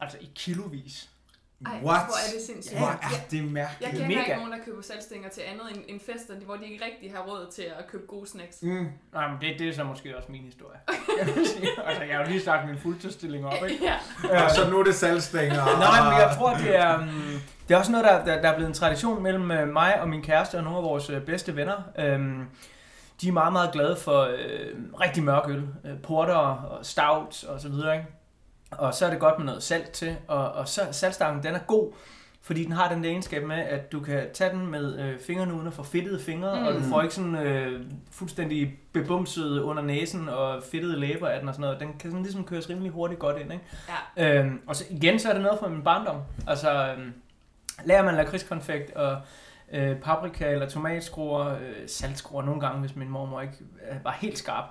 [0.00, 1.09] Altså i kilovis.
[1.66, 1.82] Ej, What?
[1.84, 2.78] hvor er det sindssygt.
[2.78, 3.80] Hvor Jeg, er det mærkeligt.
[3.80, 4.20] jeg kender Mega.
[4.20, 7.22] ikke nogen, der køber saltstænger til andet end, end fester, hvor de ikke rigtig har
[7.22, 8.56] råd til at købe gode snacks.
[8.62, 8.86] Mm.
[9.12, 10.78] Nej, men det, det er så måske også min historie.
[11.86, 13.84] altså, jeg har jo lige sagt min fuldtidsstilling op, ikke?
[14.24, 14.44] ja.
[14.44, 15.64] Og så nu er det salgstænger.
[15.64, 18.54] Nej, men jeg tror, det er, um, det er også noget, der, der, der er
[18.54, 21.56] blevet en tradition mellem uh, mig og min kæreste og nogle af vores uh, bedste
[21.56, 21.76] venner.
[22.14, 22.46] Um,
[23.20, 25.68] de er meget, meget glade for uh, rigtig mørk øl.
[26.02, 28.08] Porter og stout og så videre, ikke?
[28.70, 30.16] Og så er det godt med noget salt til.
[30.28, 31.92] Og, og så saltstangen, den er god,
[32.42, 35.54] fordi den har den der egenskab med, at du kan tage den med øh, fingrene
[35.54, 36.66] uden at få fedtede fingre, mm.
[36.66, 41.48] og du får ikke sådan øh, fuldstændig bebumset under næsen og fedtede læber af den
[41.48, 41.80] og sådan noget.
[41.80, 43.64] Den kan sådan ligesom køres rimelig hurtigt godt ind, ikke?
[44.16, 44.40] Ja.
[44.40, 46.22] Øhm, og så igen, så er det noget fra min barndom.
[46.46, 47.12] Altså, øhm,
[47.84, 49.20] lærer man lakridskonfekt og
[49.72, 53.54] øh, paprika eller tomatskruer, øh, saltskruer nogle gange, hvis min mormor ikke
[53.90, 54.64] øh, var helt skarp.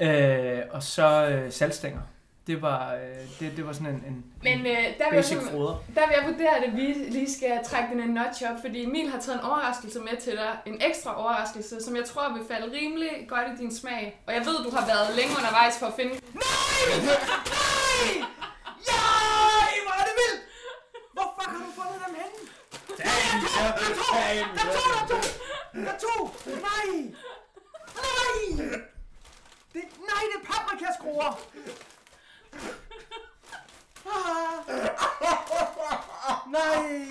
[0.00, 2.00] Øh, og så øh, saltstænger.
[2.46, 3.00] Det var, øh,
[3.40, 5.24] det, det var sådan en, en, Men en øh, der, vil jeg
[5.96, 6.86] der vil jeg vurdere, at vi
[7.16, 10.32] lige skal trække den en notch op, fordi Emil har taget en overraskelse med til
[10.32, 10.58] dig.
[10.66, 14.22] En ekstra overraskelse, som jeg tror vil falde rimelig godt i din smag.
[14.26, 16.12] Og jeg ved, du har været længe undervejs for at finde...
[16.12, 16.20] Nej,
[19.84, 20.40] hvor er det vildt!
[21.12, 22.38] Hvor fuck har du fundet dem henne?
[22.98, 23.04] Der
[25.00, 25.16] er to!
[25.74, 26.14] Der er to!
[26.68, 26.88] Nej!
[28.00, 28.40] Nej!
[29.72, 31.32] Det, nej, det er paprikaskruer!
[36.28, 36.33] Ah.
[36.52, 37.06] Nej!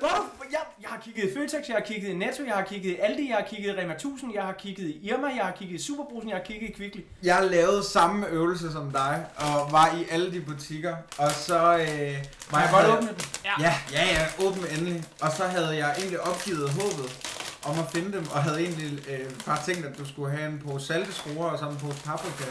[0.00, 0.44] Hvorfor?
[0.52, 2.96] Jeg, jeg har kigget i Føtex, jeg har kigget i Netto, jeg har kigget i
[2.96, 5.80] Aldi, jeg har kigget i Rema 1000, jeg har kigget i Irma, jeg har kigget
[5.80, 7.00] i Superbrusen, jeg har kigget i Kvickly.
[7.22, 11.76] Jeg lavede samme øvelse som dig, og var i alle de butikker, og så...
[11.76, 13.16] Øh, var jeg godt åbne den?
[13.44, 15.04] Ja, ja, ja, åbne endelig.
[15.20, 17.28] Og så havde jeg egentlig opgivet håbet
[17.64, 20.62] om at finde dem, og havde egentlig øh, bare tænkt, at du skulle have en
[20.66, 22.44] på salteskruer og så en pose paprika.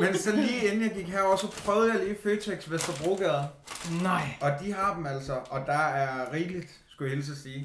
[0.00, 3.48] Men så lige inden jeg gik herover, så prøvede jeg lige Føtex Vesterbrogade,
[4.02, 4.22] Nej.
[4.40, 6.68] og de har dem altså, og der er rigeligt,
[7.04, 7.60] skulle jeg hilse at sige.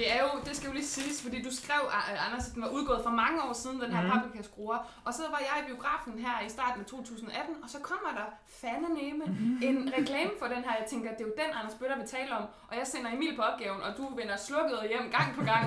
[0.00, 1.82] Det er jo, det skal jo lige siges, fordi du skrev,
[2.26, 4.10] Anders, at den var udgået for mange år siden, den her mm.
[4.12, 4.78] paprikaskruer.
[5.06, 8.26] Og så var jeg i biografen her i starten af 2018, og så kommer der
[8.62, 9.58] fandeme Mhm.
[9.68, 10.74] en reklame for den her.
[10.80, 12.44] Jeg tænker, det er jo den, Anders Bøtter vil tale om.
[12.70, 15.64] Og jeg sender Emil på opgaven, og du vender slukket hjem gang på gang.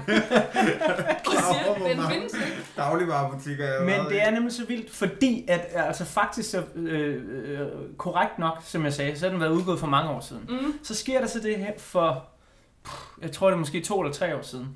[1.29, 2.59] og siger, den findes ikke.
[2.83, 7.15] Dagligvarerbutikker, Men det er nemlig så vildt, fordi at altså faktisk så øh,
[7.59, 10.43] øh, korrekt nok, som jeg sagde, så har den været udgået for mange år siden.
[10.49, 10.73] Mm.
[10.83, 12.25] Så sker der så det her for,
[13.21, 14.67] jeg tror det er måske to eller tre år siden,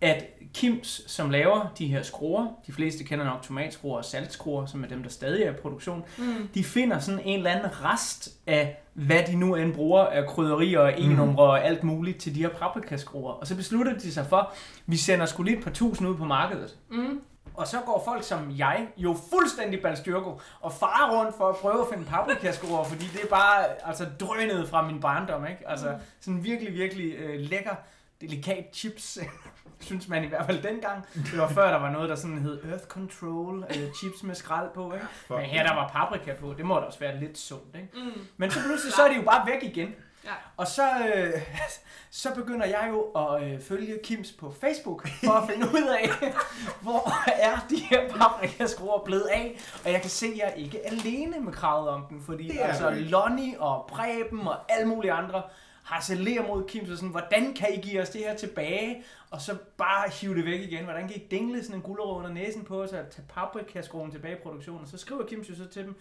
[0.00, 0.24] at
[0.54, 4.88] Kims, som laver de her skruer, de fleste kender nok tomatskruer og saltskruer, som er
[4.88, 6.24] dem, der stadig er i produktion, Mm.
[6.54, 10.80] de finder sådan en eller anden rest af, hvad de nu end bruger af krydderier
[10.80, 13.32] og e-numre og alt muligt til de her paprikaskruer.
[13.32, 14.52] Og så beslutter de sig for,
[14.86, 16.76] vi sender sgu lige et par tusind ud på markedet.
[16.90, 17.20] Mm.
[17.58, 21.80] Og så går folk som jeg jo fuldstændig balstyrko og farer rundt for at prøve
[21.80, 25.68] at finde paprikaskruer, fordi det er bare altså, drønet fra min barndom, ikke?
[25.68, 27.74] Altså sådan virkelig, virkelig øh, lækker,
[28.20, 29.18] delikat chips,
[29.80, 31.06] synes man i hvert fald dengang.
[31.14, 34.68] Det var før, der var noget, der sådan hed Earth Control, øh, chips med skrald
[34.74, 35.06] på, ikke?
[35.30, 37.88] Men her der var paprika på, det må da også være lidt sundt, ikke?
[37.94, 38.26] Mm.
[38.36, 39.94] Men så pludselig, så er de jo bare væk igen.
[40.24, 40.30] Ja.
[40.56, 41.32] Og så, øh,
[42.10, 46.08] så begynder jeg jo at øh, følge Kims på Facebook, for at finde ud af,
[46.82, 49.58] hvor er de her paprikaskruer blevet af.
[49.84, 52.62] Og jeg kan se, at jeg er ikke alene med kravet om den, fordi Det
[52.62, 52.90] er altså.
[52.90, 55.42] Lonnie og Preben og alle mulige andre
[55.88, 59.04] harcelerer mod Kim, så sådan, hvordan kan I give os det her tilbage?
[59.30, 60.84] Og så bare hive det væk igen.
[60.84, 64.36] Hvordan kan I dingle sådan en gulerod under næsen på os og tage paprikaskruen tilbage
[64.36, 64.82] i produktionen?
[64.82, 65.96] Og så skriver Kim jo så til dem,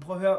[0.00, 0.38] prøv at høre,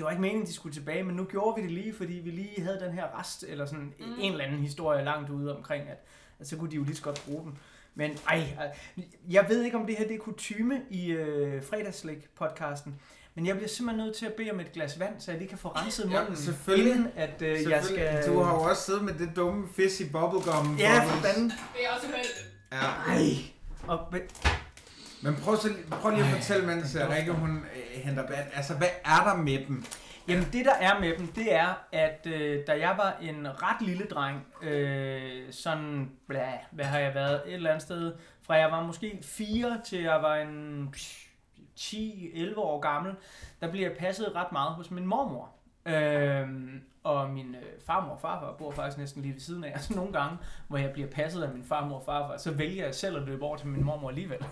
[0.00, 2.30] det var ikke meningen, de skulle tilbage, men nu gjorde vi det lige, fordi vi
[2.30, 4.14] lige havde den her rest, eller sådan mm.
[4.20, 6.04] en eller anden historie langt ude omkring, at,
[6.38, 7.58] at så kunne de jo lige så godt bruge den.
[7.94, 8.76] Men ej, ej,
[9.30, 12.90] jeg ved ikke, om det her det er kutyme i øh, fredagslæg-podcasten,
[13.34, 15.48] men jeg bliver simpelthen nødt til at bede om et glas vand, så jeg lige
[15.48, 16.92] kan få renset Ja, munden, selvfølgelig.
[16.92, 18.26] inden at øh, jeg skal...
[18.26, 20.76] Du har jo også siddet med det dumme fish i bubblegum.
[20.78, 21.44] Ja, for fanden.
[21.50, 22.46] Det er også uheldigt.
[22.72, 23.12] Ja.
[23.12, 23.32] Ej.
[23.86, 24.20] Og, men,
[25.22, 28.48] Men prøv, så, prøv lige at fortælle, mens Rikke hun øh, henter vand.
[28.54, 29.84] Altså, hvad er der med dem?
[30.28, 33.82] Jamen det der er med dem, det er, at øh, da jeg var en ret
[33.86, 38.12] lille dreng, øh, sådan, bla, hvad har jeg været, et eller andet sted,
[38.42, 40.94] fra jeg var måske 4 til jeg var en
[41.80, 43.14] 10-11 år gammel,
[43.60, 45.50] der blev jeg passet ret meget hos min mormor.
[45.86, 46.48] Øh,
[47.04, 49.70] og min øh, farmor og farfar bor faktisk næsten lige ved siden af.
[49.80, 50.38] Altså nogle gange,
[50.68, 53.44] hvor jeg bliver passet af min farmor og farfar, så vælger jeg selv at løbe
[53.44, 54.38] over til min mormor alligevel.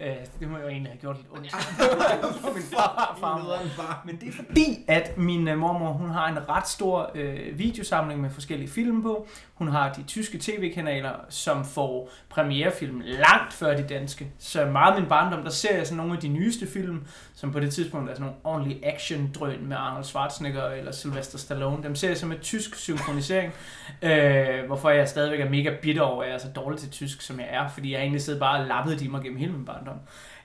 [0.00, 1.42] Øh, det må jeg jo egentlig have gjort lidt ondt
[2.54, 4.06] min farfar og farmor.
[4.06, 8.20] Men det er fordi, at min øh, mormor, hun har en ret stor øh, videosamling
[8.20, 9.26] med forskellige film på.
[9.54, 14.32] Hun har de tyske tv-kanaler, som får premierefilm langt før de danske.
[14.38, 17.52] Så meget af min barndom, der ser jeg sådan nogle af de nyeste film, som
[17.52, 21.81] på det tidspunkt er sådan nogle ordentlige action-drøn med Arnold Schwarzenegger eller Sylvester Stallone.
[21.82, 23.52] Dem ser jeg som med tysk synkronisering,
[24.02, 27.22] øh, hvorfor jeg stadigvæk er mega bitter over, at jeg er så dårlig til tysk,
[27.22, 29.64] som jeg er, fordi jeg egentlig sidder bare og lappede de mig gennem hele min
[29.64, 29.96] barndom.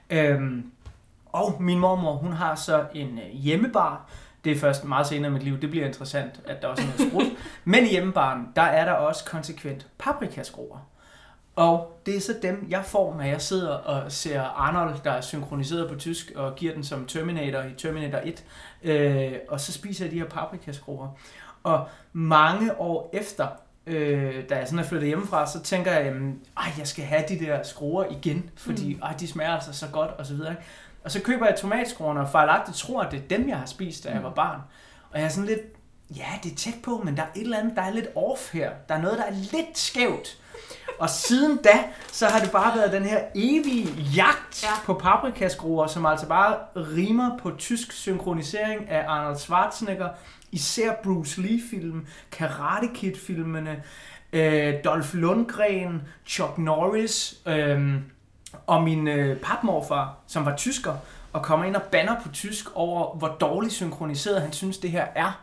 [0.10, 0.72] Øhm,
[1.26, 4.10] og min mormor, hun har så en øh, hjemmebar.
[4.44, 5.62] Det er først meget senere i mit liv.
[5.62, 7.26] Det bliver interessant, at der også er noget sprut.
[7.74, 10.78] Men i hjemmebaren, der er der også konsekvent paprikaskruer.
[11.58, 15.22] Og det er så dem, jeg får, når jeg sidder og ser Arnold, der er
[15.22, 18.44] synkroniseret på tysk, og giver den som Terminator i Terminator 1.
[18.84, 21.08] Øh, og så spiser jeg de her paprikaskruer.
[21.64, 23.48] Og mange år efter,
[23.88, 26.14] øh, da jeg sådan er flyttet hjemmefra, så tænker jeg,
[26.58, 29.02] ej, jeg skal have de der skruer igen, fordi mm.
[29.02, 30.56] ej, de smager altså så godt, og så videre.
[31.04, 34.04] Og så køber jeg tomatskruerne, og fejlagtigt tror, at det er dem, jeg har spist,
[34.04, 34.60] da jeg var barn.
[35.12, 35.62] Og jeg er sådan lidt,
[36.16, 38.54] ja, det er tæt på, men der er et eller andet, der er lidt off
[38.54, 38.72] her.
[38.90, 40.38] Der er noget, der er lidt skævt.
[41.00, 44.70] Og siden da, så har det bare været den her evige jagt Ja.
[44.86, 50.10] på paprikaskruer, som altså bare rimer på tysk synkronisering af Arnold Schwarzenegger,
[50.52, 53.84] især Bruce Lee-film, Karate Kid-filmene,
[54.34, 57.94] øh, Dolph Lundgren, Chuck Norris, øh,
[58.68, 60.94] og min øh, papmorfar, som var tysker,
[61.34, 65.06] og kommer ind og banner på tysk over, hvor dårligt synkroniseret han synes, det her
[65.16, 65.42] er.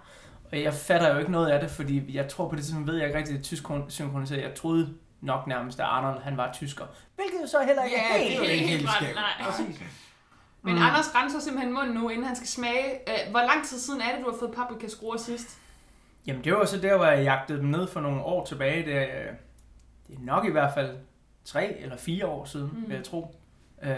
[0.52, 2.96] Og jeg fatter jo ikke noget af det, fordi jeg tror på det tidspunkt, ved
[2.96, 4.42] jeg ikke rigtig, at tysk synkroniseret.
[4.42, 4.88] Jeg troede
[5.24, 6.84] nok nærmest, at Arnold han var tysker.
[7.14, 9.18] Hvilket jo så heller ikke Ja, er det helt, er jo ikke helt skævt.
[9.40, 9.80] Præcis.
[10.62, 10.82] Men Mm.
[10.82, 12.94] Anders renser simpelthen munden nu, inden han skal smage.
[13.08, 15.58] Øh, hvor lang tid siden er det, du har fået paprikaskruer sidst?
[16.26, 18.96] Jamen det var så der, hvor jeg jagtede dem ned for nogle år tilbage, da
[18.96, 19.08] jeg,
[20.08, 20.96] det er nok i hvert fald
[21.44, 22.88] tre eller fire år siden, mm.
[22.88, 23.36] vil jeg tro.
[23.82, 23.90] Øh,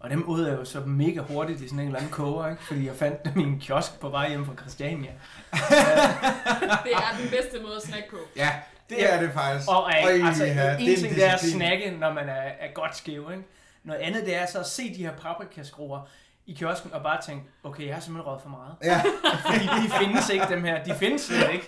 [0.00, 2.62] og dem ud jeg jo så mega hurtigt i sådan en eller anden koger, ikke?
[2.62, 5.10] fordi jeg fandt dem i en kiosk på vej hjem fra Christiania.
[6.84, 8.16] Det er den bedste måde at snakke på.
[8.36, 8.50] Ja,
[8.90, 9.68] det er det faktisk.
[9.68, 12.12] Og øh, Øj, altså, ja, en det er ting en det er at snakke, når
[12.12, 13.30] man er, er godt skæv.
[13.30, 13.44] Ikke?
[13.84, 16.08] Noget andet det er så at se de her paprikaskruer
[16.46, 18.74] i kiosken og bare tænke, okay, jeg har simpelthen røget for meget.
[18.84, 19.02] Ja,
[19.52, 20.84] Fordi de findes ikke, dem her.
[20.84, 21.66] De findes slet ikke.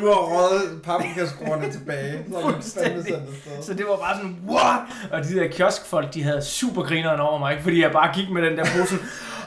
[0.00, 2.24] du har røget paprikaskruerne tilbage.
[2.62, 3.20] Så.
[3.62, 4.80] Så det var bare sådan, what?
[5.12, 7.62] Og de der kioskfolk, de havde super grineren over mig, ikke?
[7.62, 8.96] fordi jeg bare gik med den der pose.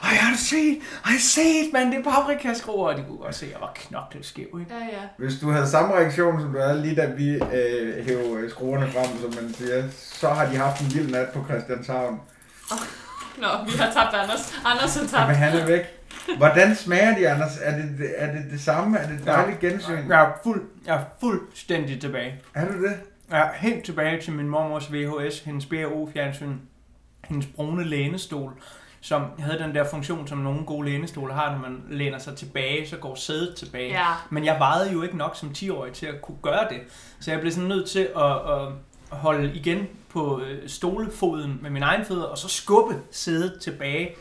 [0.02, 0.78] Ej, har du set?
[1.02, 1.92] Har I set, mand?
[1.92, 2.88] Det er paprikaskruer.
[2.88, 4.74] Og de kunne godt se, at jeg var knokleskæv, ikke?
[4.74, 5.02] Ja, ja.
[5.18, 9.20] Hvis du havde samme reaktion, som du havde lige da vi øh, hævde skruerne frem,
[9.20, 12.20] som man siger, så har de haft en vild nat på Christianshavn.
[13.38, 14.54] Nå, vi har tabt Anders.
[14.64, 15.28] Anders har tabt.
[15.28, 15.82] Men han er væk.
[16.36, 17.58] Hvordan smager de, Anders?
[17.62, 18.98] Er det er det, det samme?
[18.98, 20.08] Er det et dejligt gensyn?
[20.08, 22.40] Jeg er, fuld, jeg er fuldstændig tilbage.
[22.54, 22.96] Er du det?
[23.30, 26.56] Jeg er helt tilbage til min mormors VHS, hendes BRO-fjernsyn,
[27.24, 28.52] hendes brune lænestol,
[29.00, 32.88] som havde den der funktion, som nogle gode lænestole har, når man læner sig tilbage,
[32.88, 33.88] så går sædet tilbage.
[33.92, 34.06] Ja.
[34.30, 36.80] Men jeg vejede jo ikke nok som 10-årig til at kunne gøre det.
[37.20, 38.68] Så jeg blev sådan nødt til at, at
[39.10, 44.16] holde igen på øh, stolefoden med min egen fødder, og så skubbe sædet tilbage,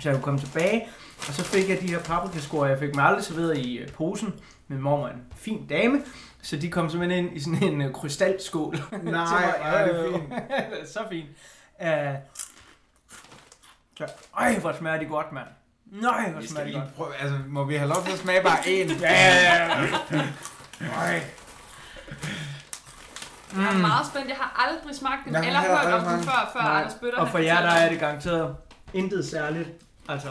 [0.00, 0.88] så jeg kunne komme tilbage.
[1.28, 4.34] Og så fik jeg de her paprikaskår, jeg fik mig aldrig serveret i øh, posen.
[4.68, 6.02] Min mor var en fin dame,
[6.42, 8.74] så de kom simpelthen ind i sådan en øh, krystalskål.
[9.02, 9.54] Nej, mig.
[9.62, 10.32] er det Øh, fint.
[10.92, 11.28] så fint.
[11.80, 11.86] Uh,
[13.98, 14.06] så,
[14.38, 15.46] ej, hvor smager de godt, mand.
[15.86, 16.94] Nej, hvor smager skal de lige godt.
[16.94, 19.00] prøve, altså må vi have lov til at smage bare én?
[19.00, 21.12] Ja, ja, ja.
[23.56, 23.62] Ej.
[23.62, 24.28] Jeg er meget spændt.
[24.28, 26.78] Jeg har aldrig smagt Jeg har eller hørt om smagt før, før Nej.
[26.80, 27.18] Anders Bøtter.
[27.18, 28.56] Og for jer, der er det garanteret
[28.94, 29.68] intet særligt.
[30.08, 30.28] Altså,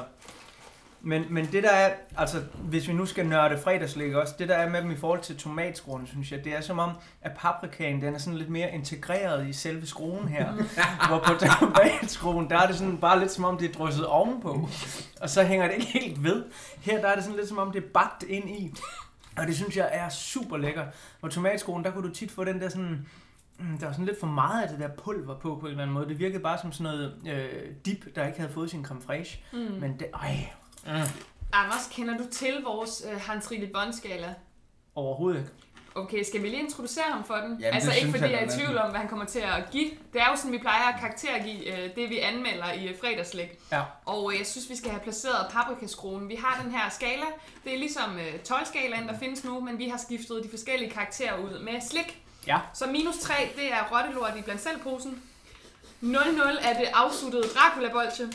[1.01, 4.55] men, men det der er, altså hvis vi nu skal nørde fredagslæg også, det der
[4.55, 6.91] er med dem i forhold til tomatskruerne, synes jeg, det er som om,
[7.21, 10.53] at paprikaen, den er sådan lidt mere integreret i selve skruen her.
[11.07, 14.69] hvor på tomatskruen, der er det sådan bare lidt som om, det er drysset ovenpå.
[15.21, 16.43] Og så hænger det ikke helt ved.
[16.81, 18.73] Her der er det sådan lidt som om, det er bagt ind i.
[19.37, 20.87] Og det synes jeg er super lækkert.
[21.21, 23.07] Og tomatskruen, der kunne du tit få den der sådan...
[23.59, 25.83] mm, Der var sådan lidt for meget af det der pulver på, på en eller
[25.83, 26.07] anden måde.
[26.09, 29.39] Det virkede bare som sådan noget øh, dip, der ikke havde fået sin creme fraiche.
[29.53, 29.59] Mm.
[29.59, 30.49] Men det, ej,
[30.85, 30.91] mm,
[31.53, 34.33] Anders, kender du til vores øh, Hans Rille Bond-skala?
[34.95, 35.51] overhovedet ikke.
[35.97, 37.57] Okay, skal vi lige introducere ham for den?
[37.59, 39.63] Jamen, altså ikke fordi jeg jeg er i tvivl om, hvad han kommer til at
[39.71, 39.89] give.
[40.13, 43.59] Det er jo sådan, vi plejer at karaktergive øh, det, vi anmelder i øh, fredagslæg.
[43.71, 43.81] Ja.
[44.05, 46.29] Og øh, jeg synes, vi skal have placeret paprikaskruen.
[46.29, 47.25] Vi har den her skala.
[47.63, 51.37] Det er ligesom øh, 12-skalaen, der findes nu, men vi har skiftet de forskellige karakterer
[51.37, 52.21] ud med slik.
[52.47, 52.59] Ja.
[52.73, 55.23] Så minus 3, det er rottelort i blandt selvposen.
[56.03, 58.25] 0-0 er det afsuttede Dracula-bolsje.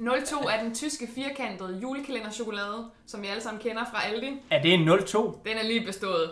[0.00, 4.32] 0-2 er den tyske firkantede julekalenderchokolade, som vi alle sammen kender fra Aldi.
[4.50, 5.38] Er det en 0-2?
[5.48, 6.30] Den er lige bestået.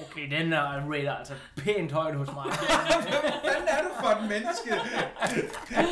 [0.00, 2.44] Okay, den er rater altså pænt højt hos mig.
[3.42, 4.74] Hvad er du for et menneske?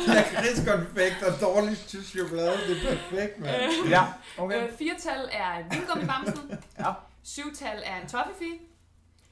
[0.07, 3.55] Lakridskonfekt og dårlig tysk chokolade, det er perfekt, mand.
[3.89, 4.03] ja,
[4.37, 4.63] okay.
[4.63, 6.59] Øh, firetal er vingummibamsen.
[6.79, 6.91] Ja.
[7.23, 8.57] Syvtal er en toffifee.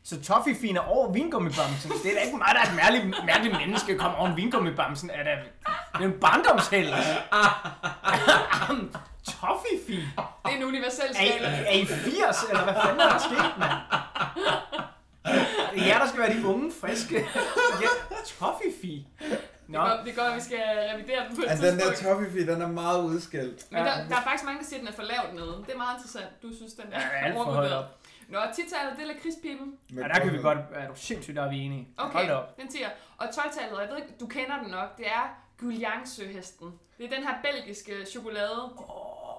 [0.04, 1.92] Så Toffifee er over vingummibamsen.
[1.92, 5.10] Det er da ikke mig, der er et mærkeligt, mærkeligt menneske, kommer over en vingummibamsen.
[5.10, 5.32] Er det,
[5.94, 6.94] det er en barndomsheld.
[9.32, 10.06] Toffifee?
[10.18, 11.48] Det er en universel Er I, skala.
[11.48, 13.80] er I 80, eller hvad fanden er der sket, mand?
[15.74, 17.16] Det er jer, der skal være de unge, friske.
[17.82, 17.88] Ja,
[18.40, 19.06] Toffifee.
[19.68, 20.58] Nå, Det går, det går, at vi skal
[20.94, 23.72] revidere den på et Altså, den der toffifee, den er meget udskældt.
[23.72, 25.64] Men der, der er faktisk mange, der siger, at den er for lavt nede.
[25.68, 26.42] Det er meget interessant.
[26.44, 27.86] Du synes, den er Ja, alt for højt op.
[28.30, 29.74] Nå, titallet, det er lakridspiben.
[29.90, 30.58] Med ja, der kan vi godt...
[30.74, 31.88] Er du sindssygt, der er vi enige.
[31.98, 32.58] Hold Okay, da op.
[32.58, 32.90] den tiger.
[33.18, 35.26] Og 12-tallet, jeg ved ikke, du kender den nok, det er
[35.60, 36.74] Gulliangsøhesten.
[36.98, 38.62] Det er den her belgiske chokolade.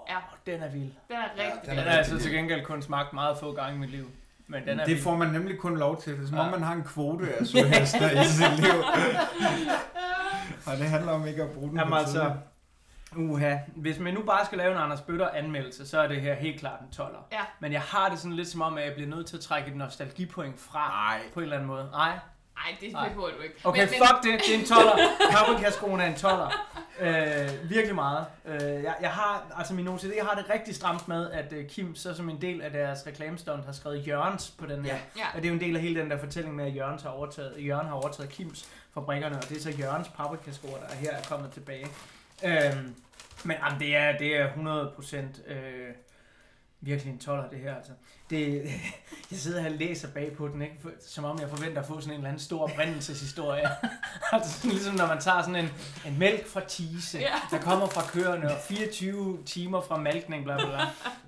[0.08, 0.82] Ja, Den er vild.
[0.82, 3.52] den er rigtig den Den er har jeg altså til gengæld kun smagt meget få
[3.52, 4.10] gange i mit liv.
[4.46, 5.02] Men den er Det vild.
[5.02, 6.12] får man nemlig kun lov til.
[6.16, 6.50] Det er som om, Ja.
[6.50, 8.74] man har en kvote af søhester i sit liv.
[10.66, 12.32] Og det handler om ikke at bruge den Jamen på altså,
[13.16, 13.56] uha.
[13.76, 16.60] Hvis man nu bare skal lave en Anders Bøtter anmeldelse, så er det her helt
[16.60, 17.24] klart en 12'er.
[17.32, 17.40] Ja.
[17.60, 19.68] Men jeg har det sådan lidt som om, at jeg bliver nødt til at trække
[19.70, 20.88] et nostalgipoint fra.
[20.88, 21.20] Nej.
[21.34, 21.88] På en eller anden måde.
[21.92, 22.18] Nej.
[22.62, 23.56] Nej, det behøver du ikke.
[23.64, 24.40] Okay, men, fuck det.
[24.46, 25.32] Det er en 12'er.
[25.32, 26.76] Paprikaskoen er en 12'er.
[27.00, 28.26] Øh, virkelig meget.
[28.46, 31.94] Øh, jeg, jeg har, altså min OCD har det rigtig stramt med, at øh, Kim
[31.94, 34.94] så som en del af deres reklamestunt har skrevet Jørgens på den her.
[34.94, 35.00] Ja.
[35.16, 35.26] Ja.
[35.34, 37.10] Og det er jo en del af hele den der fortælling med, at Jørgens har
[37.10, 41.22] overtaget, Jørgen har overtaget Kims fabrikkerne, og det er så Jørgens paprikaskor, der her er
[41.22, 41.86] kommet tilbage.
[42.44, 42.94] Øhm,
[43.44, 45.94] men jamen, det, er, det er 100% øh,
[46.80, 47.92] virkelig en toller, det her, altså.
[48.30, 48.62] Det,
[49.30, 50.74] jeg sidder her og læser bag på den, ikke?
[51.08, 53.68] Som om jeg forventer at få sådan en eller anden stor oprindelseshistorie.
[54.32, 55.70] altså sådan, ligesom når man tager sådan en,
[56.06, 57.26] en mælk fra Tise, Ja.
[57.50, 60.80] der kommer fra køerne, og 24 timer fra malkning, bla bla bla.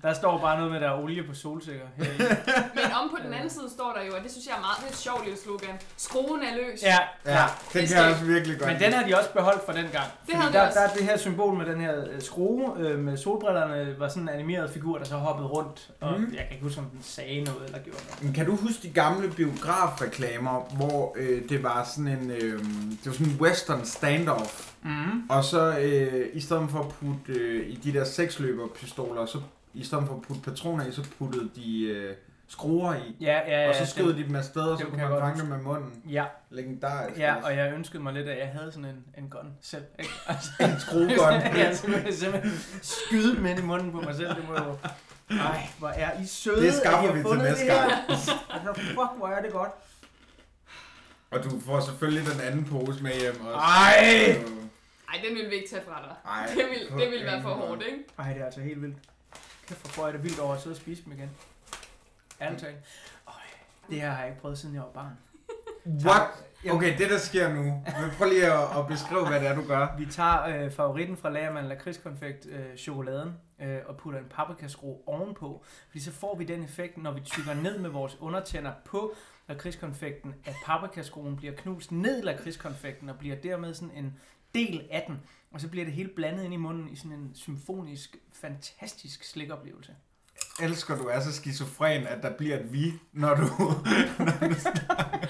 [0.03, 1.85] Der står bare noget med, der er olie på solsikker.
[1.97, 2.05] Her
[2.75, 4.77] Men om på den anden side står der jo, og det synes jeg er meget
[4.79, 5.75] det er et sjovt lille slogan.
[5.97, 6.83] Skruen er løs.
[6.83, 9.73] ja, Ja, den kan jeg også virkelig godt Men den har de også beholdt fra
[9.73, 10.05] den gang.
[10.27, 10.79] Det Fordi de der, også.
[10.79, 14.23] der er det her symbol med den her øh, skrue øh, med solbrillerne, var sådan
[14.23, 15.89] en animeret figur, der så hoppede rundt.
[16.01, 16.29] Og Mhm.
[16.33, 18.23] jeg kan ikke huske, om den sagde noget eller gjorde noget.
[18.23, 22.59] Men kan du huske de gamle biografreklamer, hvor øh, det var sådan en, øh,
[22.89, 25.29] det var sådan en western standoff, Mm.
[25.29, 29.41] og så øh, i stedet for at putte øh, i de der seksløberpistoler, så
[29.73, 32.15] i stedet for at putte patroner i, så puttede de øh,
[32.47, 33.69] skruer i, Ja, ja, ja.
[33.69, 35.91] og så skød de dem afsted, og så kunne man fange dem med munden.
[36.09, 37.19] Ja, Legendarisk.
[37.19, 39.83] ja, og jeg ønskede mig lidt, at jeg havde sådan en, en gun selv.
[39.99, 40.11] Ikke?
[40.27, 41.33] Altså, En skruegun.
[41.63, 44.29] jeg simpelthen, simpelthen skyde dem ind i munden på mig selv.
[44.29, 44.75] Det må jo...
[45.29, 47.71] Ej, hvor er I søde, Det skaffer at I har vi til fundet næste det
[47.73, 47.87] her.
[47.89, 48.09] gang.
[48.09, 49.71] Altså, fuck, hvor er det godt.
[51.31, 53.57] Og du får selvfølgelig den anden pose med hjem også.
[53.57, 54.43] Ej!
[55.13, 56.15] Ej, den vil vi ikke tage fra dig.
[56.31, 57.97] Ej, Det vil, det vil være for hårdt, ikke?
[58.19, 58.97] Ej, det er altså helt vildt.
[59.67, 61.29] Kæft, hvor jeg det vildt over at sidde og spise dem igen.
[62.41, 62.77] Ærligt talt.
[63.27, 63.33] Øj,
[63.89, 65.17] Det her har jeg ikke prøvet, siden jeg var barn.
[66.05, 66.27] What?
[66.67, 67.61] Okay, det der sker nu.
[67.61, 69.87] Men prøv lige at, at beskrive, hvad det er, du gør.
[69.97, 75.63] Vi tager øh, favoritten fra Lagerman lakridskonfekt, øh, chokoladen, øh, og putter en paprikaskrue ovenpå.
[75.87, 79.15] Fordi så får vi den effekt, når vi tykker ned med vores undertænder på
[79.49, 84.13] lakridskonfekten, at paprikaskruen bliver knust ned i lakridskonfekten og bliver dermed sådan en
[84.55, 85.19] del af den.
[85.51, 89.91] Og så bliver det hele blandet ind i munden i sådan en symfonisk, fantastisk slikoplevelse.
[90.61, 93.45] Elsker, du er så skizofren, at der bliver et vi, når du...
[94.25, 95.27] når du snakker.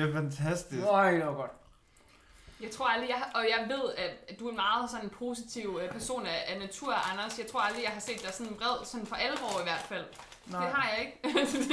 [0.00, 0.82] Det er fantastisk.
[0.86, 1.50] Øj, det var godt.
[2.62, 3.94] Jeg tror aldrig, jeg har, og jeg ved,
[4.28, 7.38] at du er en meget sådan positiv øh, person af, af natur, Anders.
[7.38, 10.04] Jeg tror aldrig, jeg har set dig sådan vred, sådan for alvor i hvert fald.
[10.46, 10.64] Nej.
[10.64, 11.18] Det har jeg ikke.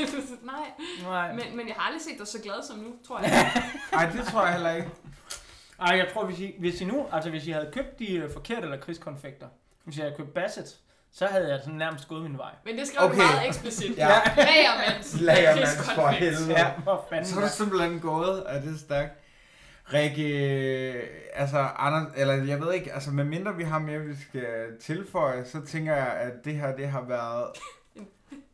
[0.54, 0.72] Nej.
[1.04, 1.34] Nej.
[1.34, 3.52] Men, men jeg har aldrig set dig så glad som nu, tror jeg.
[3.92, 4.90] Nej, det tror jeg heller ikke.
[5.80, 8.34] Ej, jeg tror, hvis I, hvis I nu, altså hvis I havde købt de øh,
[8.34, 9.48] forkerte lakridskonfekter,
[9.84, 10.80] hvis jeg havde købt Bassett,
[11.18, 12.52] så havde jeg sådan nærmest gået min vej.
[12.66, 13.18] Men det skrev okay.
[13.18, 13.98] Du meget eksplicit.
[13.98, 14.10] Ja.
[14.38, 15.20] Lagermands.
[15.22, 16.52] Lagermands for helvede.
[16.52, 17.26] Ja, hvor fanden.
[17.26, 19.14] Så er du simpelthen gået, er det stærkt.
[19.94, 20.26] Rikke,
[21.34, 25.66] altså Anders, eller jeg ved ikke, altså medmindre vi har mere, vi skal tilføje, så
[25.66, 27.46] tænker jeg, at det her, det har været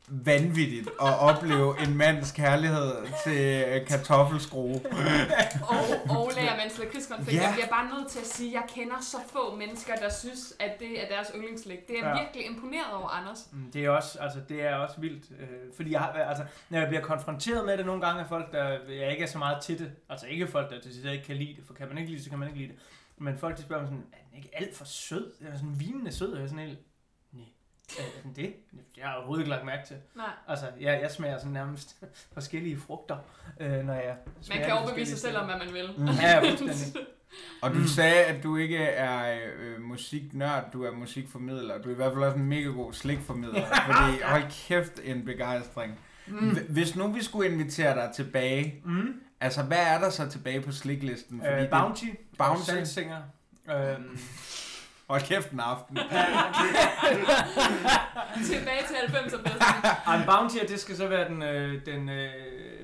[0.10, 2.92] vanvittigt at opleve en mands kærlighed
[3.24, 4.82] til kartoffelskrue.
[5.70, 5.78] Og,
[6.18, 7.38] og Lagermands lakridskonfekt.
[7.38, 7.42] Ja.
[7.44, 10.54] Jeg bliver bare nødt til at sige, at jeg kender så få mennesker, der synes,
[10.60, 11.88] at det er deres yndlingsslik.
[11.88, 12.22] Det er jeg Ja.
[12.24, 13.50] virkelig imponeret over, Anders.
[13.52, 16.80] Mm, Det er også, altså, det er også vildt, øh, fordi jeg har, altså, når
[16.80, 19.62] jeg bliver konfronteret med det nogle gange af folk, der jeg ikke er så meget
[19.64, 22.10] til det, altså ikke folk, der til ikke kan lide det, for kan man ikke
[22.10, 22.80] lide det, så kan man ikke lide det,
[23.18, 25.32] men folk de spørger mig sådan, er den ikke alt for sød?
[25.42, 26.36] Er sådan vinende sød?
[26.36, 26.80] Jeg er sådan helt,
[28.24, 28.54] den det?
[28.98, 29.96] Jeg har overhovedet ikke lagt mærke til.
[30.16, 30.26] Nej.
[30.48, 31.96] Altså, jeg, jeg smager sådan nærmest
[32.34, 33.18] forskellige frugter,
[33.60, 34.16] øh, når jeg
[34.50, 35.90] Man kan overbevise sig selv om, hvad man vil.
[35.98, 36.06] Mm.
[36.22, 37.02] Ja, fuldstændig.
[37.62, 41.78] Og du sagde, at du ikke er øh, musiknørd, du er musikformidler.
[41.82, 46.00] Du er i hvert fald også en mega god slikformidler, fordi hold kæft en begejstring.
[46.28, 46.58] Mm.
[46.70, 49.14] Hvis nu vi skulle invitere dig tilbage, Mm.
[49.42, 51.42] altså hvad er der så tilbage på sliklisten?
[51.46, 52.06] Øh, det- Bounty,
[52.38, 52.66] Bounty.
[52.66, 53.22] Saltsinger.
[53.72, 54.20] Øhm,
[55.10, 55.98] Hold kæft en aften.
[58.52, 59.52] Tilbage til 90'er festen.
[60.08, 62.32] Ej, en bounty, det skal så være den, øh, den øh,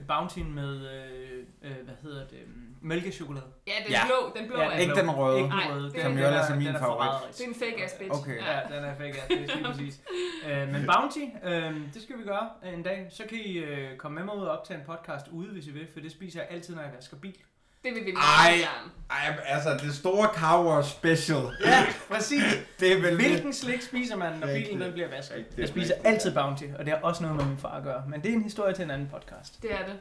[0.07, 3.45] bounty med, øh, øh, hvad hedder det, mm, mælkechokolade.
[3.67, 4.01] Ja, den Ja.
[4.05, 5.01] blå, den blå Ja, er Ikke blå.
[5.01, 5.37] den røde.
[5.39, 5.83] Ikke den røde.
[5.85, 7.09] det- Den- Som jo ellers er min favorit.
[7.37, 8.19] Det er en fake ass bitch.
[8.19, 8.37] Okay.
[8.45, 10.01] Ja, den er fake ass bitch, lige præcis.
[10.49, 13.07] øh, men Bounty, øh, det skal vi gøre en dag.
[13.09, 15.71] Så kan I øh, komme med mig ud og optage en podcast ude, hvis I
[15.71, 17.35] vil, for det spiser jeg altid, når jeg vasker bil.
[17.83, 18.49] Det vil vi Ej.
[18.49, 18.91] meget gerne.
[19.11, 21.41] Ej, altså det store Car Wash special.
[21.65, 22.43] Ja, præcis.
[22.79, 24.67] Det er vel Hvilken slik spiser man, når Rigtigt.
[24.67, 25.37] bilen den bliver vasket?
[25.37, 26.07] Rigtigt, Jeg spiser rigtigt.
[26.13, 28.03] altid Bounty, og det har også noget med min far at gøre.
[28.09, 29.61] Men det er en historie til en anden podcast.
[29.61, 29.95] Det er det.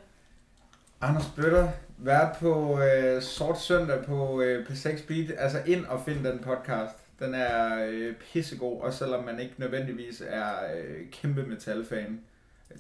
[1.01, 1.69] Anders Bøtter,
[1.99, 5.33] vært på øh, Sort Søndag på øh, P6 Beat.
[5.39, 6.95] Altså ind og find den podcast.
[7.19, 12.21] Den er øh, pissegod, også selvom man ikke nødvendigvis er øh, kæmpe metalfan.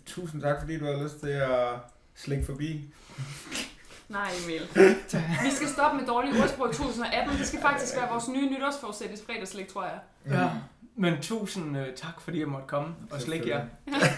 [0.06, 1.68] Tusind tak, fordi du har lyst til at
[2.14, 2.84] slikke forbi.
[4.08, 4.62] Nej, Emil.
[5.44, 7.38] Vi skal stoppe med dårlige ordsprog i 2018.
[7.38, 9.98] Det skal faktisk være vores nye nytårsforsæt i fredagslæg, tror jeg.
[10.30, 10.48] Ja.
[10.96, 13.64] Men tusind øh, tak, fordi jeg måtte komme og slikke jer.
[13.86, 13.92] Ja.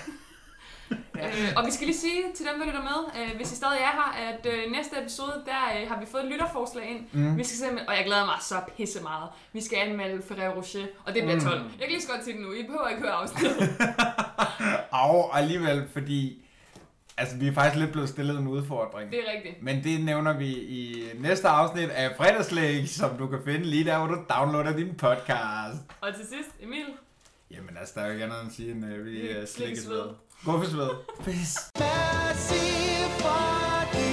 [1.15, 3.79] Øh, og vi skal lige sige til dem, der lytter med, øh, hvis I stadig
[3.79, 7.07] er her, at øh, næste episode, der øh, har vi fået et lytterforslag ind.
[7.13, 7.37] Mm.
[7.39, 9.29] Vi skal simpelthen, og jeg glæder mig så pisse meget.
[9.53, 11.41] Vi skal anmelde Ferrero Rocher, og det bliver Mm.
[11.45, 11.61] 12.
[11.63, 12.53] Jeg kan lige så godt sige det nu.
[12.53, 13.69] I behøver ikke høre afsnittet.
[15.07, 16.45] Og alligevel, fordi
[17.21, 19.11] altså, vi er faktisk lidt blevet stillet en udfordring.
[19.11, 19.63] Det er rigtigt.
[19.63, 23.99] Men det nævner vi i næste afsnit af Fredagslæg, som du kan finde lige der,
[23.99, 25.79] hvor du downloader din podcast.
[26.01, 26.87] Og til sidst, Emil.
[27.51, 29.89] Jamen altså, der er jo ikke andet end at sige, end uh, vi uh, slikkes
[29.89, 30.03] ved.
[30.45, 30.91] Guffes ved.
[33.95, 34.10] Det.